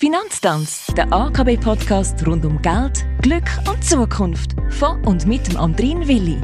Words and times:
Finanztanz, 0.00 0.86
der 0.96 1.12
AKB-Podcast 1.12 2.24
rund 2.24 2.44
um 2.44 2.62
Geld, 2.62 3.04
Glück 3.20 3.50
und 3.68 3.82
Zukunft. 3.82 4.54
Von 4.70 5.04
und 5.04 5.26
mit 5.26 5.48
dem 5.48 5.56
Andrin 5.56 6.06
Willi. 6.06 6.38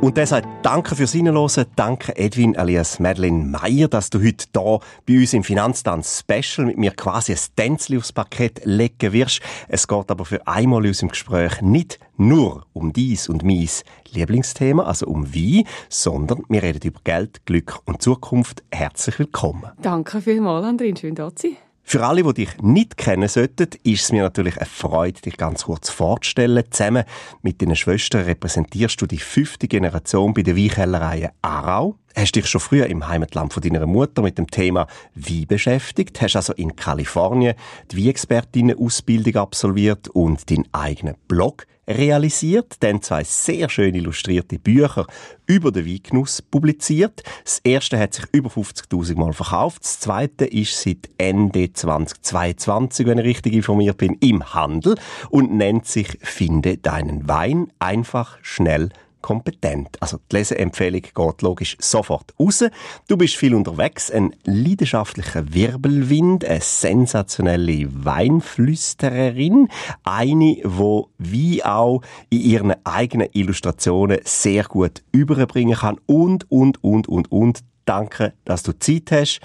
Und 0.00 0.16
der 0.16 0.26
sagt 0.26 0.48
Danke 0.64 0.96
fürs 0.96 1.14
Reinhören. 1.14 1.66
Danke 1.76 2.16
Edwin 2.16 2.56
alias 2.56 2.98
Madeleine 2.98 3.44
Meyer, 3.44 3.86
dass 3.86 4.10
du 4.10 4.18
heute 4.18 4.46
hier 4.52 4.80
bei 5.06 5.20
uns 5.20 5.34
im 5.34 5.44
Finanztanz 5.44 6.24
Special 6.28 6.66
mit 6.66 6.78
mir 6.78 6.90
quasi 6.90 7.30
ein 7.30 7.38
Tänzchen 7.54 7.98
aufs 7.98 8.12
Parkett 8.12 8.62
legen 8.64 9.12
wirst. 9.12 9.40
Es 9.68 9.86
geht 9.86 10.10
aber 10.10 10.24
für 10.24 10.44
einmal 10.48 10.82
in 10.82 10.88
unserem 10.88 11.10
Gespräch 11.10 11.62
nicht 11.62 12.00
nur 12.16 12.66
um 12.72 12.92
dies 12.92 13.28
und 13.28 13.44
meins 13.44 13.84
Lieblingsthema, 14.10 14.82
also 14.82 15.06
um 15.06 15.32
Wein, 15.32 15.62
sondern 15.88 16.42
wir 16.48 16.60
reden 16.60 16.88
über 16.88 17.00
Geld, 17.04 17.46
Glück 17.46 17.78
und 17.84 18.02
Zukunft. 18.02 18.64
Herzlich 18.72 19.16
willkommen. 19.20 19.70
Danke 19.80 20.20
vielmals, 20.20 20.66
Andrin. 20.66 20.96
Schön, 20.96 21.14
da 21.14 21.32
zu 21.32 21.50
sein. 21.50 21.65
Für 21.88 22.04
alle, 22.04 22.24
die 22.24 22.34
dich 22.34 22.60
nicht 22.60 22.96
kennen 22.96 23.28
sollten, 23.28 23.68
ist 23.84 24.02
es 24.02 24.10
mir 24.10 24.24
natürlich 24.24 24.56
eine 24.56 24.66
Freude, 24.66 25.20
dich 25.20 25.36
ganz 25.36 25.66
kurz 25.66 25.88
vorzustellen. 25.88 26.64
Zusammen 26.68 27.04
mit 27.42 27.62
deinen 27.62 27.76
Schwestern 27.76 28.24
repräsentierst 28.24 29.00
du 29.00 29.06
die 29.06 29.18
fünfte 29.18 29.68
Generation 29.68 30.34
bei 30.34 30.42
der 30.42 30.56
Weinkellerei 30.56 31.30
Aarau. 31.42 31.94
Hast 32.16 32.34
dich 32.34 32.48
schon 32.48 32.60
früher 32.60 32.86
im 32.86 33.06
Heimatland 33.06 33.52
von 33.52 33.62
deiner 33.62 33.86
Mutter 33.86 34.20
mit 34.22 34.36
dem 34.36 34.48
Thema 34.48 34.88
Wein 35.14 35.46
beschäftigt, 35.46 36.20
hast 36.20 36.34
also 36.34 36.54
in 36.54 36.74
Kalifornien 36.74 37.54
die 37.92 38.04
Weinexpertinnen-Ausbildung 38.04 39.36
absolviert 39.36 40.08
und 40.08 40.50
deinen 40.50 40.66
eigenen 40.72 41.14
Blog 41.28 41.68
realisiert, 41.88 42.76
dann 42.80 43.02
zwei 43.02 43.24
sehr 43.24 43.68
schön 43.68 43.94
illustrierte 43.94 44.58
Bücher 44.58 45.06
über 45.46 45.70
den 45.70 45.86
Weingenuss 45.86 46.42
publiziert. 46.42 47.22
Das 47.44 47.60
erste 47.62 47.98
hat 47.98 48.14
sich 48.14 48.24
über 48.32 48.50
50.000 48.50 49.16
Mal 49.16 49.32
verkauft, 49.32 49.84
das 49.84 50.00
zweite 50.00 50.44
ist 50.46 50.80
seit 50.80 51.08
Ende 51.18 51.72
2022, 51.72 53.06
wenn 53.06 53.18
ich 53.18 53.24
richtig 53.24 53.52
informiert 53.54 53.98
bin, 53.98 54.14
im 54.20 54.54
Handel 54.54 54.96
und 55.30 55.52
nennt 55.52 55.86
sich 55.86 56.18
Finde 56.22 56.78
deinen 56.78 57.28
Wein 57.28 57.72
einfach 57.78 58.38
schnell 58.42 58.90
kompetent. 59.20 60.00
Also 60.00 60.18
die 60.30 60.36
Leseempfehlung 60.36 61.02
geht 61.02 61.42
logisch 61.42 61.76
sofort 61.80 62.34
raus. 62.38 62.64
Du 63.08 63.16
bist 63.16 63.36
viel 63.36 63.54
unterwegs, 63.54 64.10
ein 64.10 64.34
leidenschaftlicher 64.44 65.52
Wirbelwind, 65.52 66.44
eine 66.44 66.60
sensationelle 66.60 67.88
Weinflüstererin, 68.04 69.68
eine, 70.04 70.58
wo 70.64 71.10
wie 71.18 71.64
auch 71.64 72.02
in 72.30 72.40
ihren 72.40 72.74
eigenen 72.84 73.28
Illustrationen 73.32 74.20
sehr 74.24 74.64
gut 74.64 75.02
überbringen 75.12 75.76
kann 75.76 75.98
und, 76.06 76.50
und, 76.50 76.82
und, 76.82 77.08
und, 77.08 77.32
und. 77.32 77.60
Danke, 77.84 78.32
dass 78.44 78.62
du 78.62 78.78
Zeit 78.78 79.10
hast. 79.12 79.40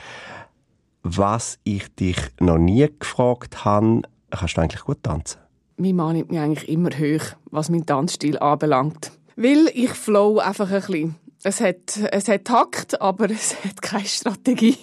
Was 1.04 1.58
ich 1.64 1.94
dich 1.96 2.18
noch 2.40 2.58
nie 2.58 2.88
gefragt 3.00 3.66
habe, 3.66 4.02
kannst 4.30 4.58
du 4.58 4.62
eigentlich 4.62 4.84
gut 4.84 5.02
tanzen? 5.04 5.40
Mein 5.78 5.96
Mann 5.96 6.16
nimmt 6.16 6.30
mich 6.30 6.40
eigentlich 6.40 6.70
immer 6.70 6.92
hoch, 6.92 7.36
was 7.50 7.70
meinen 7.70 7.88
Tanzstil 7.88 8.38
anbelangt. 8.38 9.12
Weil 9.42 9.72
ich 9.74 9.90
flow 9.90 10.38
einfach 10.38 10.70
ein 10.70 10.82
bisschen. 10.82 11.16
Es 11.42 11.62
hat, 11.62 11.98
es 12.12 12.28
hat 12.28 12.46
Takt, 12.46 13.02
aber 13.02 13.28
es 13.32 13.56
hat 13.64 13.82
keine 13.82 14.06
Strategie. 14.06 14.78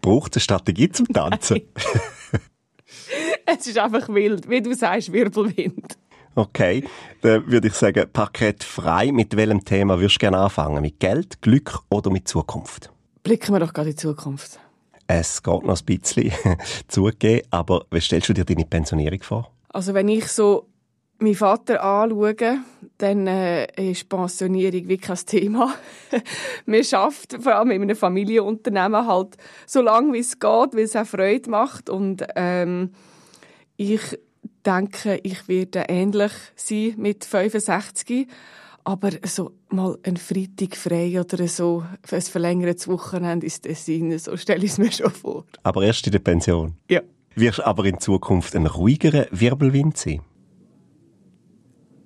Braucht 0.00 0.36
es 0.36 0.40
eine 0.40 0.44
Strategie 0.44 0.88
zum 0.90 1.06
Tanzen? 1.12 1.60
es 3.44 3.66
ist 3.66 3.76
einfach 3.76 4.08
wild, 4.08 4.48
wie 4.48 4.62
du 4.62 4.74
sagst, 4.74 5.12
Wirbelwind. 5.12 5.98
Okay, 6.34 6.88
dann 7.20 7.46
würde 7.46 7.68
ich 7.68 7.74
sagen, 7.74 8.06
Parkett 8.10 8.64
frei. 8.64 9.12
Mit 9.12 9.36
welchem 9.36 9.62
Thema 9.66 9.98
würdest 9.98 10.16
du 10.16 10.20
gerne 10.20 10.38
anfangen? 10.38 10.80
Mit 10.80 10.98
Geld, 10.98 11.42
Glück 11.42 11.80
oder 11.90 12.10
mit 12.10 12.26
Zukunft? 12.26 12.90
Blicken 13.22 13.52
wir 13.52 13.60
doch 13.60 13.74
gerade 13.74 13.90
in 13.90 13.96
die 13.96 14.00
Zukunft. 14.00 14.58
Es 15.08 15.42
geht 15.42 15.62
noch 15.62 15.78
ein 15.78 15.84
bisschen 15.84 16.32
zugegeben, 16.88 17.46
aber 17.50 17.84
wie 17.90 18.00
stellst 18.00 18.30
du 18.30 18.32
dir 18.32 18.46
deine 18.46 18.64
Pensionierung 18.64 19.22
vor? 19.22 19.50
Also 19.68 19.92
wenn 19.92 20.08
ich 20.08 20.26
so 20.28 20.69
meinen 21.20 21.34
Vater 21.34 21.82
anschaue, 21.82 22.60
dann 22.98 23.26
äh, 23.26 23.90
ist 23.90 24.08
Pensionierung 24.08 24.88
wirklich 24.88 25.00
kein 25.00 25.16
Thema. 25.16 25.74
Man 26.66 26.84
schafft 26.84 27.36
vor 27.40 27.54
allem 27.54 27.70
in 27.72 27.82
einem 27.82 27.96
Familienunternehmen 27.96 29.06
halt 29.06 29.36
so 29.66 29.82
lange 29.82 30.12
wie 30.12 30.18
es 30.18 30.38
geht, 30.38 30.74
weil 30.74 30.80
es 30.80 30.96
auch 30.96 31.06
Freude 31.06 31.50
macht. 31.50 31.90
Und 31.90 32.24
ähm, 32.36 32.90
ich 33.76 34.18
denke, 34.64 35.20
ich 35.22 35.48
werde 35.48 35.84
ähnlich 35.88 36.32
sein 36.56 36.94
mit 36.96 37.24
65. 37.24 38.26
Aber 38.84 39.10
so 39.24 39.52
mal 39.68 39.98
ein 40.02 40.16
Freitag 40.16 40.76
frei 40.76 41.20
oder 41.20 41.46
so, 41.48 41.84
ein 42.10 42.22
verlängertes 42.22 42.88
Wochenende 42.88 43.46
ist 43.46 43.66
das 43.66 43.84
Sinn, 43.84 44.18
so 44.18 44.36
stelle 44.36 44.64
ich 44.64 44.72
es 44.72 44.78
mir 44.78 44.90
schon 44.90 45.10
vor. 45.10 45.44
Aber 45.62 45.82
erst 45.82 46.06
in 46.06 46.12
der 46.12 46.18
Pension? 46.18 46.74
Ja. 46.88 47.02
Wirst 47.36 47.60
aber 47.60 47.84
in 47.84 48.00
Zukunft 48.00 48.56
ein 48.56 48.66
ruhigerer 48.66 49.26
Wirbelwind 49.30 49.96
sein? 49.96 50.22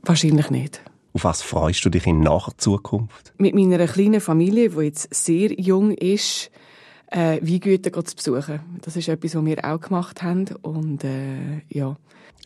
Wahrscheinlich 0.05 0.51
nicht. 0.51 0.81
Auf 1.15 1.25
was 1.25 1.43
freust 1.43 1.85
du 1.85 1.91
dich 1.91 2.07
in 2.07 2.21
naher 2.21 2.53
Zukunft? 2.57 3.33
Mit 3.39 3.55
meiner 3.55 3.87
kleinen 3.87 4.21
Familie, 4.21 4.71
die 4.71 4.81
jetzt 4.83 5.15
sehr 5.15 5.53
jung 5.53 5.93
ist, 5.93 6.51
äh, 7.11 7.39
Weingüter 7.41 8.05
zu 8.05 8.17
besuchen. 8.17 8.61
Das 8.83 8.97
ist 8.97 9.09
etwas, 9.09 9.37
was 9.37 9.45
wir 9.45 9.65
auch 9.65 9.81
gemacht 9.81 10.23
haben. 10.23 10.47
Und 10.63 11.05
äh, 11.05 11.63
ja. 11.69 11.97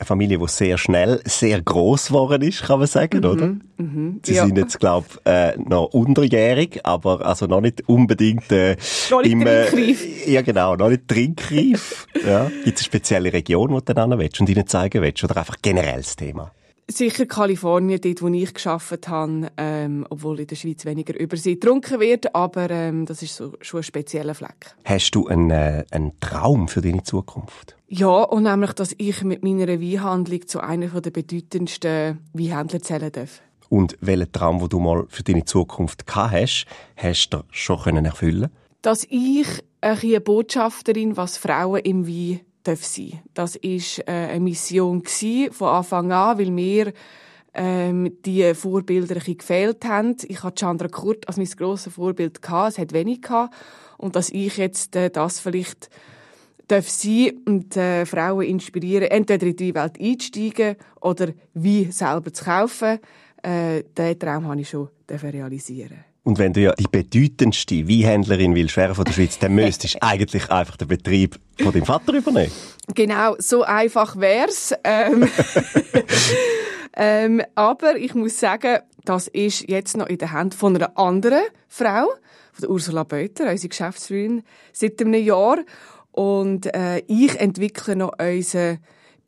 Eine 0.00 0.06
Familie, 0.06 0.38
die 0.38 0.47
sehr 0.48 0.78
schnell 0.78 1.20
sehr 1.24 1.60
groß 1.62 2.08
geworden 2.08 2.42
ist, 2.42 2.62
kann 2.62 2.78
man 2.78 2.86
sagen, 2.86 3.18
Mhm, 3.20 3.24
oder? 3.24 3.47
mhm, 3.78 4.20
Sie 4.22 4.34
ja. 4.34 4.44
sind 4.47 4.56
jetzt, 4.58 4.78
glaube 4.78 5.06
ich, 5.10 5.18
äh, 5.26 5.56
noch 5.58 5.86
unterjährig, 5.86 6.80
aber 6.84 7.24
also 7.26 7.47
noch 7.47 7.60
nicht 7.62 7.88
unbedingt 7.88 8.52
äh, 8.52 8.76
Noch 9.10 9.22
nicht 9.22 9.34
äh, 9.44 9.66
trinkreif. 9.66 10.26
Ja, 10.28 10.42
genau, 10.42 10.76
noch 10.76 10.91
nicht 10.91 11.08
trinkreif. 11.08 12.06
ja. 12.26 12.44
Gibt 12.64 12.78
es 12.78 12.82
eine 12.82 12.84
spezielle 12.84 13.32
Region, 13.32 13.70
wo 13.70 13.80
du 13.80 13.92
dann 13.94 14.16
willst 14.18 14.38
und 14.41 14.48
ihnen 14.48 14.66
zeigen 14.68 15.02
willst? 15.02 15.24
Oder 15.24 15.38
einfach 15.38 15.56
generell 15.62 15.97
das 16.02 16.14
Thema? 16.14 16.52
Sicher 16.91 17.26
Kalifornien, 17.26 18.00
dort, 18.00 18.22
wo 18.22 18.28
ich 18.28 18.54
geschafft 18.54 19.09
habe, 19.09 19.50
ähm, 19.59 20.06
obwohl 20.09 20.41
in 20.41 20.47
der 20.47 20.56
Schweiz 20.56 20.87
weniger 20.87 21.19
über 21.21 21.37
sie 21.37 21.54
getrunken 21.54 22.00
wird, 22.00 22.34
aber 22.34 22.71
ähm, 22.71 23.04
das 23.04 23.22
ist 23.22 23.37
so, 23.37 23.53
schon 23.60 23.81
ein 23.81 23.84
spezieller 23.84 24.34
Fleck. 24.34 24.75
Hast 24.87 25.10
du 25.10 25.27
einen, 25.27 25.50
äh, 25.50 25.84
einen 25.91 26.19
Traum 26.21 26.66
für 26.66 26.81
deine 26.81 27.03
Zukunft? 27.03 27.77
Ja, 27.88 28.22
und 28.22 28.44
nämlich, 28.44 28.72
dass 28.72 28.94
ich 28.97 29.22
mit 29.22 29.43
meiner 29.43 29.69
Weinhandlung 29.69 30.47
zu 30.47 30.60
einer 30.60 30.88
der 30.88 31.10
bedeutendsten 31.10 32.21
Weinhändler 32.32 32.81
zählen 32.81 33.12
darf. 33.12 33.43
Und 33.69 33.98
welchen 34.00 34.32
Traum, 34.32 34.59
den 34.59 34.69
du 34.71 34.78
mal 34.81 35.04
für 35.09 35.22
deine 35.22 35.44
Zukunft 35.44 36.06
gehabt 36.06 36.32
hast, 36.32 36.66
hast 36.97 37.31
du 37.31 37.43
schon 37.50 37.81
können 37.81 38.06
erfüllen? 38.06 38.48
Dass 38.81 39.06
ich 39.10 39.47
eine 39.82 40.21
Botschafterin, 40.21 41.16
was 41.19 41.37
Frauen 41.37 41.81
im 41.81 42.06
Wein 42.06 42.41
darf 42.68 42.84
sein. 42.84 43.20
Das 43.34 43.56
ist 43.56 44.00
äh, 44.00 44.12
eine 44.12 44.40
Mission 44.40 45.02
von 45.50 45.68
Anfang 45.68 46.12
an, 46.12 46.38
weil 46.38 46.50
mir 46.50 46.92
ähm, 47.54 48.12
die 48.24 48.54
Vorbilder 48.54 49.16
ein 49.16 49.38
gefehlt 49.38 49.84
haben. 49.84 50.16
Ich 50.26 50.42
hatte 50.42 50.60
Chandra 50.60 50.88
Kurt 50.88 51.26
als 51.26 51.38
mein 51.38 51.46
grosses 51.46 51.94
Vorbild 51.94 52.42
gehabt, 52.42 52.72
es 52.72 52.78
hat 52.78 52.92
wenig 52.92 53.22
gehabt. 53.22 53.54
Und 53.96 54.16
dass 54.16 54.30
ich 54.30 54.56
jetzt 54.58 54.94
äh, 54.96 55.10
das 55.10 55.40
vielleicht 55.40 55.90
darf 56.68 56.88
sein 56.88 57.32
und 57.46 57.76
äh, 57.76 58.04
Frauen 58.04 58.46
inspirieren, 58.46 59.10
entweder 59.10 59.46
in 59.46 59.56
die 59.56 59.74
Welt 59.74 59.98
einzusteigen 59.98 60.76
oder 61.00 61.28
wie 61.54 61.90
selber 61.90 62.32
zu 62.32 62.44
kaufen, 62.44 62.98
äh, 63.42 63.82
diesen 63.96 64.18
Traum 64.18 64.46
habe 64.46 64.60
ich 64.60 64.68
schon 64.68 64.88
realisieren. 65.10 66.04
Und 66.24 66.38
wenn 66.38 66.52
du 66.52 66.60
ja 66.60 66.74
die 66.74 66.86
bedeutendste 66.90 67.88
Weinhändlerin 67.88 68.54
willst 68.54 68.76
werden 68.76 68.94
von 68.94 69.04
der 69.04 69.12
Schweiz, 69.12 69.38
dann 69.38 69.54
müsstest 69.54 69.94
du 69.94 69.98
eigentlich 70.02 70.50
einfach 70.50 70.76
den 70.76 70.88
Betrieb 70.88 71.38
von 71.60 71.72
deinem 71.72 71.86
Vater 71.86 72.12
übernehmen. 72.12 72.52
Genau, 72.94 73.36
so 73.38 73.62
einfach 73.62 74.16
wär's. 74.16 74.74
Ähm, 74.84 75.28
ähm, 76.96 77.42
aber 77.54 77.96
ich 77.96 78.14
muss 78.14 78.38
sagen, 78.38 78.80
das 79.04 79.28
ist 79.28 79.68
jetzt 79.68 79.96
noch 79.96 80.06
in 80.06 80.18
der 80.18 80.32
Hand 80.32 80.54
von 80.54 80.76
einer 80.76 80.98
anderen 80.98 81.42
Frau, 81.66 82.08
von 82.52 82.68
Ursula 82.68 83.04
Beuter, 83.04 83.50
unsere 83.50 83.68
Geschäftsführerin, 83.68 84.42
seit 84.72 85.00
einem 85.00 85.14
Jahr. 85.14 85.58
Und 86.12 86.66
äh, 86.74 86.98
ich 87.06 87.40
entwickle 87.40 87.96
noch 87.96 88.12
unseren 88.18 88.78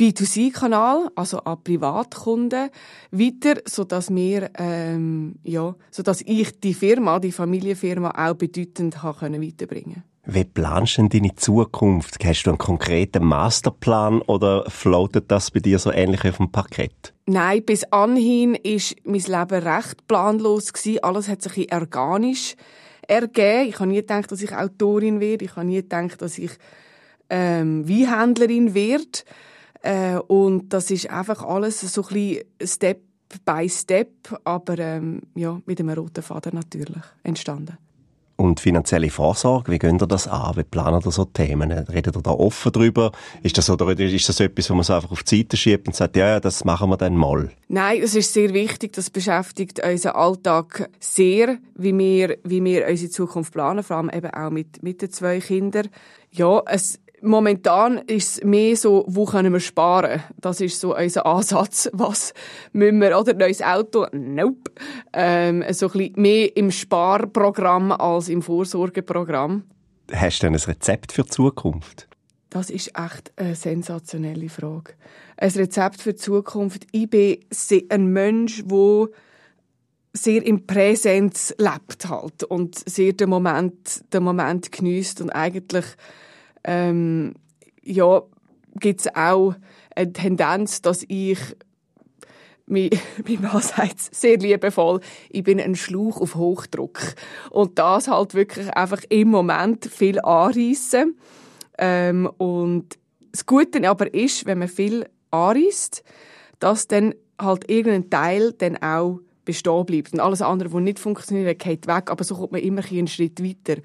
B2C-Kanal, 0.00 1.10
also 1.14 1.40
an 1.40 1.62
Privatkunden, 1.62 2.70
weiter, 3.10 3.60
so 3.66 3.84
dass 3.84 4.08
wir, 4.08 4.50
ähm, 4.56 5.34
ja, 5.42 5.74
so 5.90 6.02
dass 6.02 6.22
ich 6.22 6.58
die 6.58 6.72
Firma, 6.72 7.18
die 7.18 7.32
Familienfirma 7.32 8.12
auch 8.16 8.34
bedeutend 8.34 9.02
habe 9.02 9.18
können 9.18 9.42
weiterbringen. 9.42 10.02
Wie 10.24 10.44
planst 10.44 10.96
du 10.96 11.02
denn 11.02 11.08
deine 11.10 11.34
Zukunft? 11.34 12.24
Hast 12.24 12.44
du 12.44 12.50
einen 12.50 12.58
konkreten 12.58 13.24
Masterplan 13.24 14.22
oder 14.22 14.64
floatet 14.70 15.30
das 15.30 15.50
bei 15.50 15.60
dir 15.60 15.78
so 15.78 15.92
ähnlich 15.92 16.24
auf 16.24 16.38
dem 16.38 16.50
Parkett? 16.50 17.12
Nein, 17.26 17.62
bis 17.64 17.84
anhin 17.92 18.54
ist 18.54 18.96
mein 19.04 19.20
Leben 19.20 19.62
recht 19.62 20.06
planlos 20.08 20.72
gewesen. 20.72 21.02
Alles 21.02 21.28
hat 21.28 21.42
sich 21.42 21.52
ein 21.52 21.66
bisschen 21.66 21.82
organisch 21.82 22.54
ergeben. 23.06 23.68
Ich 23.68 23.80
habe 23.80 23.90
nie 23.90 23.96
gedacht, 23.96 24.32
dass 24.32 24.40
ich 24.40 24.54
Autorin 24.54 25.20
werde. 25.20 25.44
Ich 25.44 25.56
habe 25.56 25.66
nie 25.66 25.76
gedacht, 25.76 26.22
dass 26.22 26.38
ich 26.38 26.52
ähm, 27.28 27.86
Weinhändlerin 27.86 28.72
werde. 28.72 29.24
Äh, 29.82 30.16
und 30.16 30.70
das 30.72 30.90
ist 30.90 31.10
einfach 31.10 31.42
alles 31.42 31.80
so 31.80 32.02
ein 32.02 32.08
bisschen 32.08 32.44
Step 32.62 33.02
by 33.44 33.68
Step, 33.68 34.10
aber 34.44 34.78
ähm, 34.78 35.22
ja, 35.34 35.60
mit 35.66 35.80
einem 35.80 35.96
roten 35.96 36.22
Faden 36.22 36.54
natürlich 36.54 37.02
entstanden. 37.22 37.78
und 38.40 38.58
finanzielle 38.58 39.10
Vorsorge, 39.10 39.70
wie 39.70 39.78
gehen 39.78 39.98
ihr 40.00 40.06
das 40.06 40.26
an? 40.26 40.56
Wie 40.56 40.62
planen 40.62 41.02
ihr 41.04 41.10
so 41.10 41.26
Themen? 41.26 41.70
Redet 41.70 42.16
ihr 42.16 42.22
da 42.22 42.30
offen 42.30 42.72
drüber? 42.72 43.12
Ist 43.42 43.58
das, 43.58 43.68
oder 43.68 43.86
ist 43.98 44.28
das 44.28 44.40
etwas, 44.40 44.70
wo 44.70 44.74
man 44.74 44.82
so 44.82 44.94
einfach 44.94 45.12
auf 45.12 45.22
die 45.22 45.38
Seite 45.38 45.58
schiebt 45.58 45.86
und 45.86 45.94
sagt, 45.94 46.16
ja, 46.16 46.26
ja, 46.26 46.40
das 46.40 46.64
machen 46.64 46.88
wir 46.88 46.96
dann 46.96 47.16
mal? 47.16 47.50
Nein, 47.68 48.00
es 48.02 48.14
ist 48.14 48.32
sehr 48.32 48.54
wichtig. 48.54 48.94
Das 48.94 49.10
beschäftigt 49.10 49.84
unseren 49.84 50.16
Alltag 50.16 50.88
sehr, 50.98 51.58
wie 51.74 51.96
wir, 51.96 52.38
wie 52.44 52.64
wir 52.64 52.88
unsere 52.88 53.10
Zukunft 53.10 53.52
planen, 53.52 53.82
vor 53.84 53.96
allem 53.96 54.10
eben 54.10 54.30
auch 54.30 54.50
mit, 54.50 54.82
mit 54.82 55.02
den 55.02 55.10
zwei 55.10 55.38
Kindern. 55.40 55.88
Ja, 56.30 56.62
es, 56.66 56.98
Momentan 57.22 57.98
ist 57.98 58.38
es 58.38 58.44
mehr 58.44 58.76
so, 58.76 59.04
wo 59.06 59.24
können 59.24 59.52
wir 59.52 59.60
sparen? 59.60 60.22
Das 60.38 60.60
ist 60.60 60.80
so 60.80 60.96
unser 60.96 61.26
Ansatz. 61.26 61.90
Was 61.92 62.32
müssen 62.72 63.00
wir, 63.00 63.18
oder? 63.18 63.34
Neues 63.34 63.62
Auto? 63.62 64.06
Nope. 64.12 64.70
Ähm, 65.12 65.64
so 65.70 65.86
ein 65.86 65.92
bisschen 65.92 66.12
mehr 66.16 66.56
im 66.56 66.70
Sparprogramm 66.70 67.92
als 67.92 68.28
im 68.28 68.42
Vorsorgeprogramm. 68.42 69.64
Hast 70.12 70.42
du 70.42 70.46
denn 70.46 70.54
ein 70.54 70.60
Rezept 70.60 71.12
für 71.12 71.22
die 71.22 71.30
Zukunft? 71.30 72.08
Das 72.48 72.68
ist 72.68 72.92
echt 72.98 73.32
eine 73.36 73.54
sensationelle 73.54 74.48
Frage. 74.48 74.94
Ein 75.36 75.50
Rezept 75.50 76.02
für 76.02 76.14
die 76.14 76.20
Zukunft. 76.20 76.86
Ich 76.90 77.08
bin 77.08 77.38
ein 77.90 78.06
Mensch, 78.08 78.64
der 78.64 79.08
sehr 80.12 80.44
im 80.44 80.66
Präsenz 80.66 81.54
lebt 81.58 82.08
halt 82.08 82.42
und 82.44 82.76
sehr 82.88 83.12
den 83.12 83.30
Moment, 83.30 84.02
den 84.12 84.24
Moment 84.24 84.72
genießt 84.72 85.20
und 85.20 85.30
eigentlich 85.30 85.84
ähm, 86.64 87.34
ja, 87.82 88.22
gibt 88.76 89.00
es 89.00 89.14
auch 89.14 89.54
eine 89.94 90.12
Tendenz, 90.12 90.82
dass 90.82 91.04
ich 91.08 91.38
mein, 92.70 92.90
Mann 93.40 93.60
sagt 93.60 94.14
sehr 94.14 94.38
liebevoll, 94.38 95.00
ich 95.28 95.42
bin 95.42 95.60
ein 95.60 95.74
Schlauch 95.74 96.20
auf 96.20 96.36
Hochdruck. 96.36 97.00
Und 97.50 97.78
das 97.80 98.06
halt 98.06 98.34
wirklich 98.34 98.72
einfach 98.74 99.02
im 99.08 99.28
Moment 99.28 99.86
viel 99.86 100.20
anreissen. 100.20 101.18
Ähm, 101.78 102.30
und 102.38 102.96
das 103.32 103.44
Gute 103.44 103.88
aber 103.88 104.14
ist, 104.14 104.46
wenn 104.46 104.58
man 104.60 104.68
viel 104.68 105.08
anreisst, 105.32 106.04
dass 106.60 106.86
dann 106.86 107.14
halt 107.40 107.68
irgendein 107.68 108.10
Teil 108.10 108.52
dann 108.52 108.76
auch 108.76 109.20
bestehen 109.44 109.86
bleibt. 109.86 110.12
Und 110.12 110.20
alles 110.20 110.42
andere, 110.42 110.72
was 110.72 110.80
nicht 110.80 111.00
funktioniert, 111.00 111.58
geht 111.58 111.88
weg. 111.88 112.10
Aber 112.10 112.22
so 112.22 112.36
kommt 112.36 112.52
man 112.52 112.60
immer 112.60 112.82
einen 112.88 113.08
Schritt 113.08 113.42
weiter. 113.42 113.80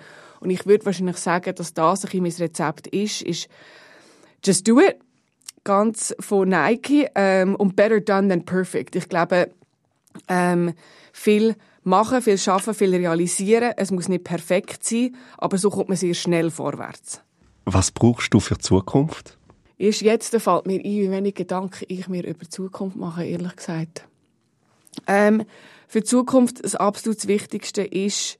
Und 0.45 0.51
ich 0.51 0.67
würde 0.67 0.85
wahrscheinlich 0.85 1.17
sagen, 1.17 1.55
dass 1.55 1.73
das 1.73 2.05
ein 2.05 2.21
mein 2.21 2.31
Rezept 2.31 2.85
ist, 2.85 3.23
ist 3.23 3.49
Just 4.43 4.67
Do 4.67 4.79
It, 4.79 4.97
ganz 5.63 6.15
von 6.19 6.49
Nike 6.49 7.07
ähm, 7.15 7.55
und 7.55 7.75
Better 7.75 7.99
Done 7.99 8.29
Than 8.29 8.45
Perfect. 8.45 8.95
Ich 8.95 9.09
glaube, 9.09 9.49
ähm, 10.27 10.73
viel 11.11 11.55
machen, 11.83 12.21
viel 12.21 12.37
schaffen, 12.37 12.75
viel 12.75 12.93
realisieren. 12.93 13.73
Es 13.75 13.89
muss 13.89 14.07
nicht 14.07 14.23
perfekt 14.23 14.83
sein, 14.83 15.15
aber 15.39 15.57
so 15.57 15.71
kommt 15.71 15.89
man 15.89 15.97
sehr 15.97 16.13
schnell 16.13 16.51
vorwärts. 16.51 17.21
Was 17.65 17.89
brauchst 17.89 18.31
du 18.31 18.39
für 18.39 18.53
die 18.53 18.61
Zukunft? 18.61 19.39
Erst 19.79 20.01
jetzt 20.01 20.35
fällt 20.35 20.67
mir 20.67 20.77
ein, 20.77 20.83
wie 20.83 21.09
wenig 21.09 21.33
Gedanken 21.33 21.85
ich 21.87 22.07
mir 22.07 22.23
über 22.23 22.43
die 22.43 22.49
Zukunft 22.49 22.97
mache, 22.97 23.25
ehrlich 23.25 23.55
gesagt. 23.55 24.05
Ähm, 25.07 25.43
für 25.87 26.01
die 26.01 26.05
Zukunft 26.05 26.63
das 26.63 26.75
absolut 26.75 27.25
Wichtigste 27.25 27.81
ist 27.81 28.37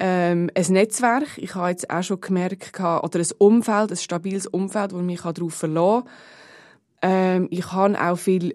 ähm, 0.00 0.50
ein 0.54 0.72
Netzwerk. 0.72 1.36
Ich 1.36 1.54
habe 1.54 1.70
jetzt 1.70 1.90
auch 1.90 2.02
schon 2.02 2.20
gemerkt, 2.20 2.80
oder 2.80 3.18
ein 3.18 3.26
Umfeld, 3.38 3.90
ein 3.90 3.96
stabiles 3.96 4.46
Umfeld, 4.46 4.92
wo 4.92 4.98
ich 4.98 5.04
mich 5.04 5.20
darauf 5.20 5.54
verlassen 5.54 6.04
kann. 6.04 6.12
Ähm, 7.02 7.48
ich 7.50 7.72
habe 7.72 8.00
auch 8.00 8.16
viele 8.16 8.54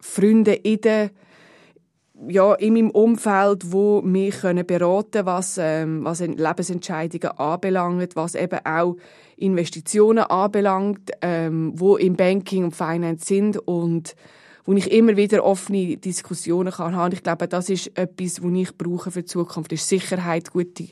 Freunde 0.00 0.54
in 0.54 0.80
der 0.80 1.10
ja, 2.28 2.54
in 2.54 2.74
meinem 2.74 2.90
Umfeld, 2.90 3.72
wo 3.72 4.00
mich 4.00 4.40
können 4.40 4.66
beraten 4.66 5.26
was, 5.26 5.58
ähm, 5.58 6.02
was 6.04 6.20
Lebensentscheidungen 6.20 7.38
anbelangt, 7.38 8.16
was 8.16 8.34
eben 8.34 8.58
auch 8.64 8.96
Investitionen 9.36 10.24
anbelangt, 10.24 11.10
ähm, 11.20 11.72
wo 11.76 11.96
im 11.96 12.16
Banking 12.16 12.64
und 12.64 12.74
Finance 12.74 13.26
sind 13.26 13.58
und 13.58 14.16
wo 14.66 14.72
ich 14.72 14.90
immer 14.90 15.16
wieder 15.16 15.44
offene 15.44 15.96
Diskussionen 15.96 16.72
kann 16.72 16.94
haben. 16.94 17.14
Ich 17.14 17.22
glaube, 17.22 17.48
das 17.48 17.70
ist 17.70 17.96
etwas, 17.96 18.42
was 18.42 18.52
ich 18.52 18.76
brauche 18.76 19.10
für 19.10 19.22
die 19.22 19.26
Zukunft, 19.26 19.72
ist 19.72 19.88
Sicherheit, 19.88 20.50
gute, 20.50 20.88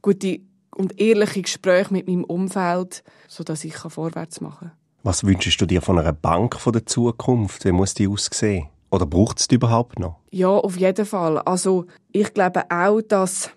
gute 0.00 0.40
und 0.76 1.00
ehrliche 1.00 1.42
Gespräche 1.42 1.92
mit 1.92 2.06
meinem 2.06 2.24
Umfeld, 2.24 3.02
sodass 3.26 3.64
ich 3.64 3.74
vorwärts 3.74 4.40
machen 4.40 4.68
kann. 4.68 4.72
Was 5.02 5.24
wünschst 5.24 5.60
du 5.60 5.66
dir 5.66 5.82
von 5.82 5.98
einer 5.98 6.12
Bank 6.12 6.58
von 6.58 6.72
der 6.72 6.86
Zukunft? 6.86 7.64
Wie 7.64 7.72
muss 7.72 7.94
die 7.94 8.08
aussehen? 8.08 8.68
Oder 8.90 9.06
braucht 9.06 9.40
es 9.40 9.48
die 9.48 9.56
überhaupt 9.56 9.98
noch? 9.98 10.16
Ja, 10.30 10.48
auf 10.48 10.76
jeden 10.76 11.04
Fall. 11.04 11.38
Also 11.38 11.86
ich 12.12 12.32
glaube 12.32 12.64
auch, 12.70 13.00
dass 13.02 13.50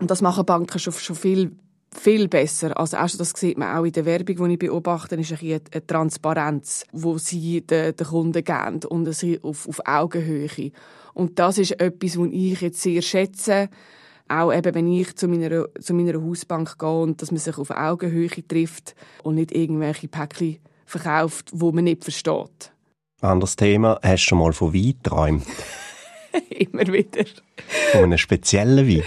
und 0.00 0.10
das 0.10 0.22
machen 0.22 0.46
Banken 0.46 0.78
schon, 0.78 0.92
schon 0.92 1.16
viel 1.16 1.52
viel 1.92 2.28
besser. 2.28 2.78
Also 2.78 2.96
erst 2.96 3.20
das 3.20 3.30
sieht 3.30 3.58
man 3.58 3.76
auch 3.76 3.84
in 3.84 3.92
der 3.92 4.04
Werbung, 4.04 4.48
die 4.48 4.52
ich 4.52 4.58
beobachte, 4.58 5.16
ist 5.16 5.32
eine, 5.32 5.60
eine 5.72 5.86
Transparenz, 5.86 6.84
wo 6.92 7.18
sie 7.18 7.62
den, 7.62 7.96
den 7.96 8.06
Kunden 8.06 8.44
geben 8.44 8.80
und 8.88 9.08
auf, 9.42 9.68
auf 9.68 9.80
Augenhöhe. 9.84 10.72
Und 11.14 11.38
das 11.38 11.58
ist 11.58 11.80
etwas, 11.80 12.18
was 12.18 12.28
ich 12.30 12.60
jetzt 12.60 12.80
sehr 12.80 13.02
schätze. 13.02 13.68
Auch 14.28 14.52
eben, 14.52 14.74
wenn 14.74 14.92
ich 14.92 15.16
zu 15.16 15.26
meiner, 15.26 15.66
zu 15.80 15.92
meiner 15.92 16.22
Hausbank 16.22 16.78
gehe 16.78 16.88
und 16.88 17.20
dass 17.20 17.32
man 17.32 17.40
sich 17.40 17.58
auf 17.58 17.70
Augenhöhe 17.70 18.28
trifft 18.46 18.94
und 19.24 19.34
nicht 19.34 19.50
irgendwelche 19.50 20.06
Päckchen 20.06 20.58
verkauft, 20.86 21.50
wo 21.52 21.72
man 21.72 21.84
nicht 21.84 22.04
versteht. 22.04 22.72
Anderes 23.20 23.56
Thema. 23.56 23.98
Hast 24.02 24.22
du 24.24 24.28
schon 24.28 24.38
mal 24.38 24.52
von 24.52 24.72
Wein 24.72 24.94
geträumt? 25.02 25.46
Immer 26.50 26.86
wieder. 26.86 27.24
Von 27.92 28.04
einem 28.04 28.18
speziellen 28.18 28.88
Wein? 28.88 29.02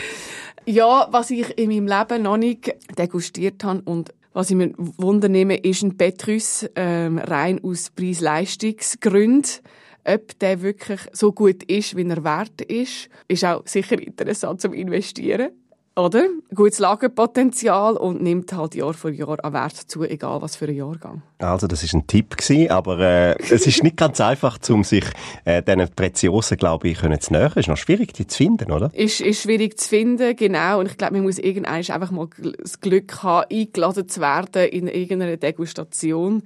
Ja, 0.65 1.07
was 1.11 1.29
ich 1.29 1.57
in 1.57 1.69
meinem 1.69 1.87
Leben 1.87 2.23
noch 2.23 2.37
nicht 2.37 2.73
degustiert 2.97 3.63
habe 3.63 3.81
und 3.83 4.13
was 4.31 4.49
ich 4.49 4.55
mir 4.55 4.73
wundernehme, 4.77 5.57
ist 5.57 5.83
ein 5.83 5.97
Petrus 5.97 6.65
ähm, 6.75 7.19
rein 7.19 7.59
aus 7.63 7.91
Preis-Leistungsgründen. 7.91 9.61
Ob 10.05 10.39
der 10.39 10.61
wirklich 10.61 11.01
so 11.11 11.31
gut 11.31 11.63
ist, 11.63 11.95
wie 11.95 12.07
er 12.07 12.23
wert 12.23 12.61
ist, 12.61 13.09
ist 13.27 13.45
auch 13.45 13.65
sicher 13.67 14.01
interessant 14.01 14.61
zum 14.61 14.73
Investieren 14.73 15.51
oder? 15.95 16.27
Gutes 16.55 16.79
Lagerpotenzial 16.79 17.97
und 17.97 18.21
nimmt 18.21 18.51
halt 18.53 18.75
Jahr 18.75 18.93
für 18.93 19.11
Jahr 19.11 19.43
an 19.43 19.53
Wert 19.53 19.75
zu, 19.75 20.03
egal 20.03 20.41
was 20.41 20.55
für 20.55 20.65
ein 20.65 20.75
Jahrgang. 20.75 21.21
Also 21.39 21.67
das 21.67 21.83
ist 21.83 21.93
ein 21.93 22.07
Tipp 22.07 22.37
gewesen, 22.37 22.71
aber 22.71 22.99
äh, 22.99 23.35
es 23.39 23.67
ist 23.67 23.83
nicht 23.83 23.97
ganz 23.97 24.19
einfach, 24.19 24.57
um 24.69 24.83
sich 24.83 25.05
äh, 25.45 25.61
diesen 25.61 25.89
Preziosen, 25.95 26.57
glaube 26.57 26.89
ich, 26.89 26.99
können 26.99 27.19
zu 27.19 27.33
nähern. 27.33 27.51
Es 27.51 27.57
ist 27.57 27.67
noch 27.67 27.77
schwierig, 27.77 28.13
die 28.13 28.27
zu 28.27 28.37
finden, 28.37 28.71
oder? 28.71 28.91
Ist, 28.93 29.21
ist 29.21 29.41
schwierig 29.43 29.79
zu 29.79 29.89
finden, 29.89 30.35
genau. 30.35 30.79
Und 30.79 30.87
ich 30.87 30.97
glaube, 30.97 31.13
man 31.13 31.23
muss 31.23 31.37
irgendwann 31.37 31.75
einfach 31.75 32.11
mal 32.11 32.27
das 32.61 32.79
Glück 32.79 33.21
haben, 33.23 33.45
eingeladen 33.51 34.07
zu 34.07 34.21
werden 34.21 34.67
in 34.69 34.87
irgendeiner 34.87 35.37
Degustation. 35.37 36.43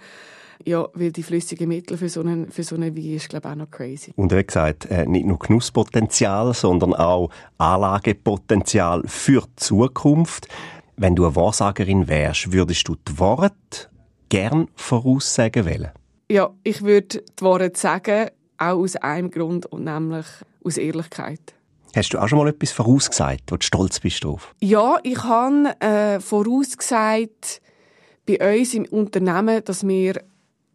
Ja, 0.66 0.88
weil 0.94 1.12
die 1.12 1.24
flüssigen 1.24 1.68
Mittel 1.68 1.98
für 1.98 2.10
so 2.10 2.22
einen, 2.22 2.52
für 2.52 2.64
so 2.64 2.76
einen 2.76 2.96
Wein 2.96 3.14
ist, 3.14 3.30
glaube 3.30 3.48
ich, 3.48 3.52
auch 3.54 3.58
noch 3.58 3.72
crazy. 3.72 4.12
Und 4.16 4.34
wie 4.34 4.44
gesagt, 4.44 4.86
äh, 4.86 5.06
nicht 5.06 5.26
nur 5.26 5.40
Genusspotenzial, 5.40 6.54
sondern 6.54 6.94
auch 6.94 7.30
Anlagepotenzial 7.58 9.04
für 9.06 9.42
die 9.42 9.56
Zukunft. 9.56 10.48
Wenn 10.96 11.16
du 11.16 11.26
eine 11.26 11.36
Wahrsagerin 11.36 12.08
wärst, 12.08 12.52
würdest 12.52 12.88
du 12.88 12.96
die 12.96 13.20
Worte 13.20 13.90
gern 14.30 14.68
voraussagen 14.76 15.66
wollen? 15.66 15.92
Ja, 16.30 16.50
ich 16.64 16.82
würde 16.82 17.24
die 17.40 17.44
Worte 17.44 17.72
sagen, 17.76 18.30
auch 18.58 18.80
aus 18.80 18.96
einem 18.98 19.30
Grund, 19.32 19.68
und 19.68 19.84
nämlich 19.84 20.26
aus 20.64 20.78
Ehrlichkeit. 20.78 21.54
Hast 21.96 22.14
du 22.14 22.20
auch 22.20 22.28
schon 22.28 22.40
mal 22.40 22.50
etwas 22.50 22.72
vorausgesagt, 22.72 23.52
wo 23.52 23.58
du 23.58 23.66
stolz 23.66 24.00
bist 24.00 24.24
drauf? 24.24 24.54
Ja, 24.60 24.98
ich 25.04 25.24
habe 25.24 25.80
äh, 25.80 26.20
vorausgesagt 26.20 27.62
bei 28.26 28.60
uns 28.60 28.74
im 28.74 28.86
Unternehmen, 28.86 29.64
dass 29.64 29.88
wir 29.88 30.22